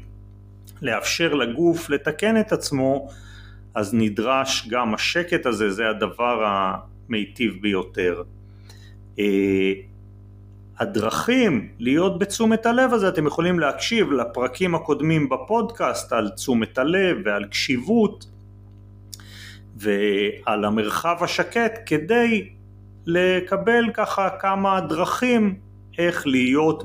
לאפשר 0.82 1.34
לגוף 1.34 1.90
לתקן 1.90 2.40
את 2.40 2.52
עצמו 2.52 3.10
אז 3.76 3.94
נדרש 3.94 4.68
גם 4.70 4.94
השקט 4.94 5.46
הזה, 5.46 5.70
זה 5.70 5.90
הדבר 5.90 6.46
המיטיב 6.46 7.54
ביותר. 7.62 8.24
אה, 9.20 9.74
הדרכים 10.80 11.70
להיות 11.80 12.20
בתשומת 12.20 12.66
הלב 12.66 12.94
הזה, 12.94 13.10
אתם 13.10 13.28
יכולים 13.28 13.60
להקשיב 13.60 14.12
לפרקים 14.12 14.76
הקודמים 14.76 15.30
בפודקאסט 15.30 16.14
על 16.14 16.30
תשומת 16.30 16.78
הלב 16.78 17.18
ועל 17.26 17.46
קשיבות 17.46 18.26
ועל 19.76 20.66
המרחב 20.66 21.16
השקט 21.22 21.80
כדי 21.86 22.50
לקבל 23.06 23.86
ככה 23.94 24.30
כמה 24.30 24.82
דרכים 24.82 25.60
איך 25.98 26.28
להיות 26.28 26.84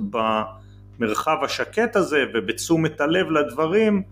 במרחב 0.98 1.36
השקט 1.42 1.96
הזה 1.96 2.24
ובתשומת 2.34 3.00
הלב 3.00 3.30
לדברים 3.30 4.02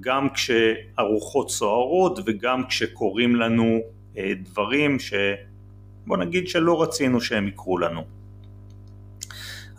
גם 0.00 0.28
כשהרוחות 0.28 1.50
סוערות 1.50 2.18
וגם 2.26 2.66
כשקורים 2.66 3.36
לנו 3.36 3.80
אה, 4.18 4.32
דברים 4.42 4.96
שבוא 4.98 6.16
נגיד 6.16 6.48
שלא 6.48 6.82
רצינו 6.82 7.20
שהם 7.20 7.48
יקרו 7.48 7.78
לנו. 7.78 8.04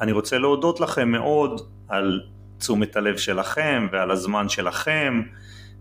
אני 0.01 0.11
רוצה 0.11 0.37
להודות 0.37 0.79
לכם 0.79 1.11
מאוד 1.11 1.61
על 1.87 2.21
תשומת 2.57 2.95
הלב 2.95 3.17
שלכם 3.17 3.87
ועל 3.91 4.11
הזמן 4.11 4.49
שלכם 4.49 5.21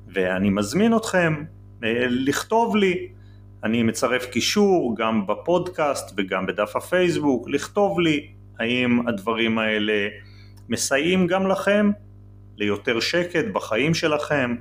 ואני 0.09 0.51
מזמין 0.51 0.97
אתכם 0.97 1.45
אה, 1.85 2.07
לכתוב 2.09 2.77
לי, 2.77 3.09
אני 3.65 3.83
מצרף 3.83 4.27
קישור 4.27 4.95
גם 4.99 5.27
בפודקאסט 5.27 6.13
וגם 6.17 6.47
בדף 6.47 6.77
הפייסבוק, 6.77 7.49
לכתוב 7.49 8.01
לי 8.01 8.29
האם 8.59 9.09
הדברים 9.09 9.59
האלה 9.59 10.09
מסייעים 10.69 11.27
גם 11.27 11.47
לכם 11.47 11.91
ליותר 12.57 13.01
שקט 13.01 13.45
בחיים 13.53 13.95
שלכם. 13.95 14.55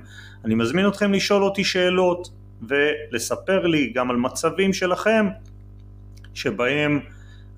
אני 0.44 0.54
מזמין 0.54 0.88
אתכם 0.88 1.12
לשאול 1.12 1.44
אותי 1.44 1.64
שאלות 1.64 2.28
ולספר 2.62 3.66
לי 3.66 3.92
גם 3.94 4.10
על 4.10 4.16
מצבים 4.16 4.72
שלכם 4.72 5.26
שבהם 6.34 7.00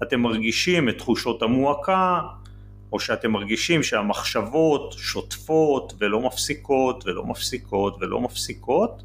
אתם 0.02 0.20
מרגישים 0.20 0.88
את 0.88 0.98
תחושות 0.98 1.42
המועקה 1.42 2.20
או 2.92 3.00
שאתם 3.00 3.30
מרגישים 3.30 3.82
שהמחשבות 3.82 4.94
שוטפות 4.98 5.92
ולא 6.00 6.20
מפסיקות 6.20 7.04
ולא 7.06 7.24
מפסיקות 7.24 7.96
ולא 8.00 8.20
מפסיקות 8.20 9.02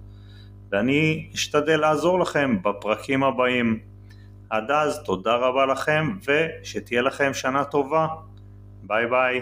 ואני 0.71 1.29
אשתדל 1.33 1.79
לעזור 1.79 2.19
לכם 2.19 2.57
בפרקים 2.63 3.23
הבאים. 3.23 3.79
עד 4.49 4.71
אז 4.71 5.03
תודה 5.05 5.35
רבה 5.35 5.65
לכם 5.65 6.17
ושתהיה 6.27 7.01
לכם 7.01 7.33
שנה 7.33 7.63
טובה. 7.63 8.07
ביי 8.83 9.07
ביי. 9.07 9.41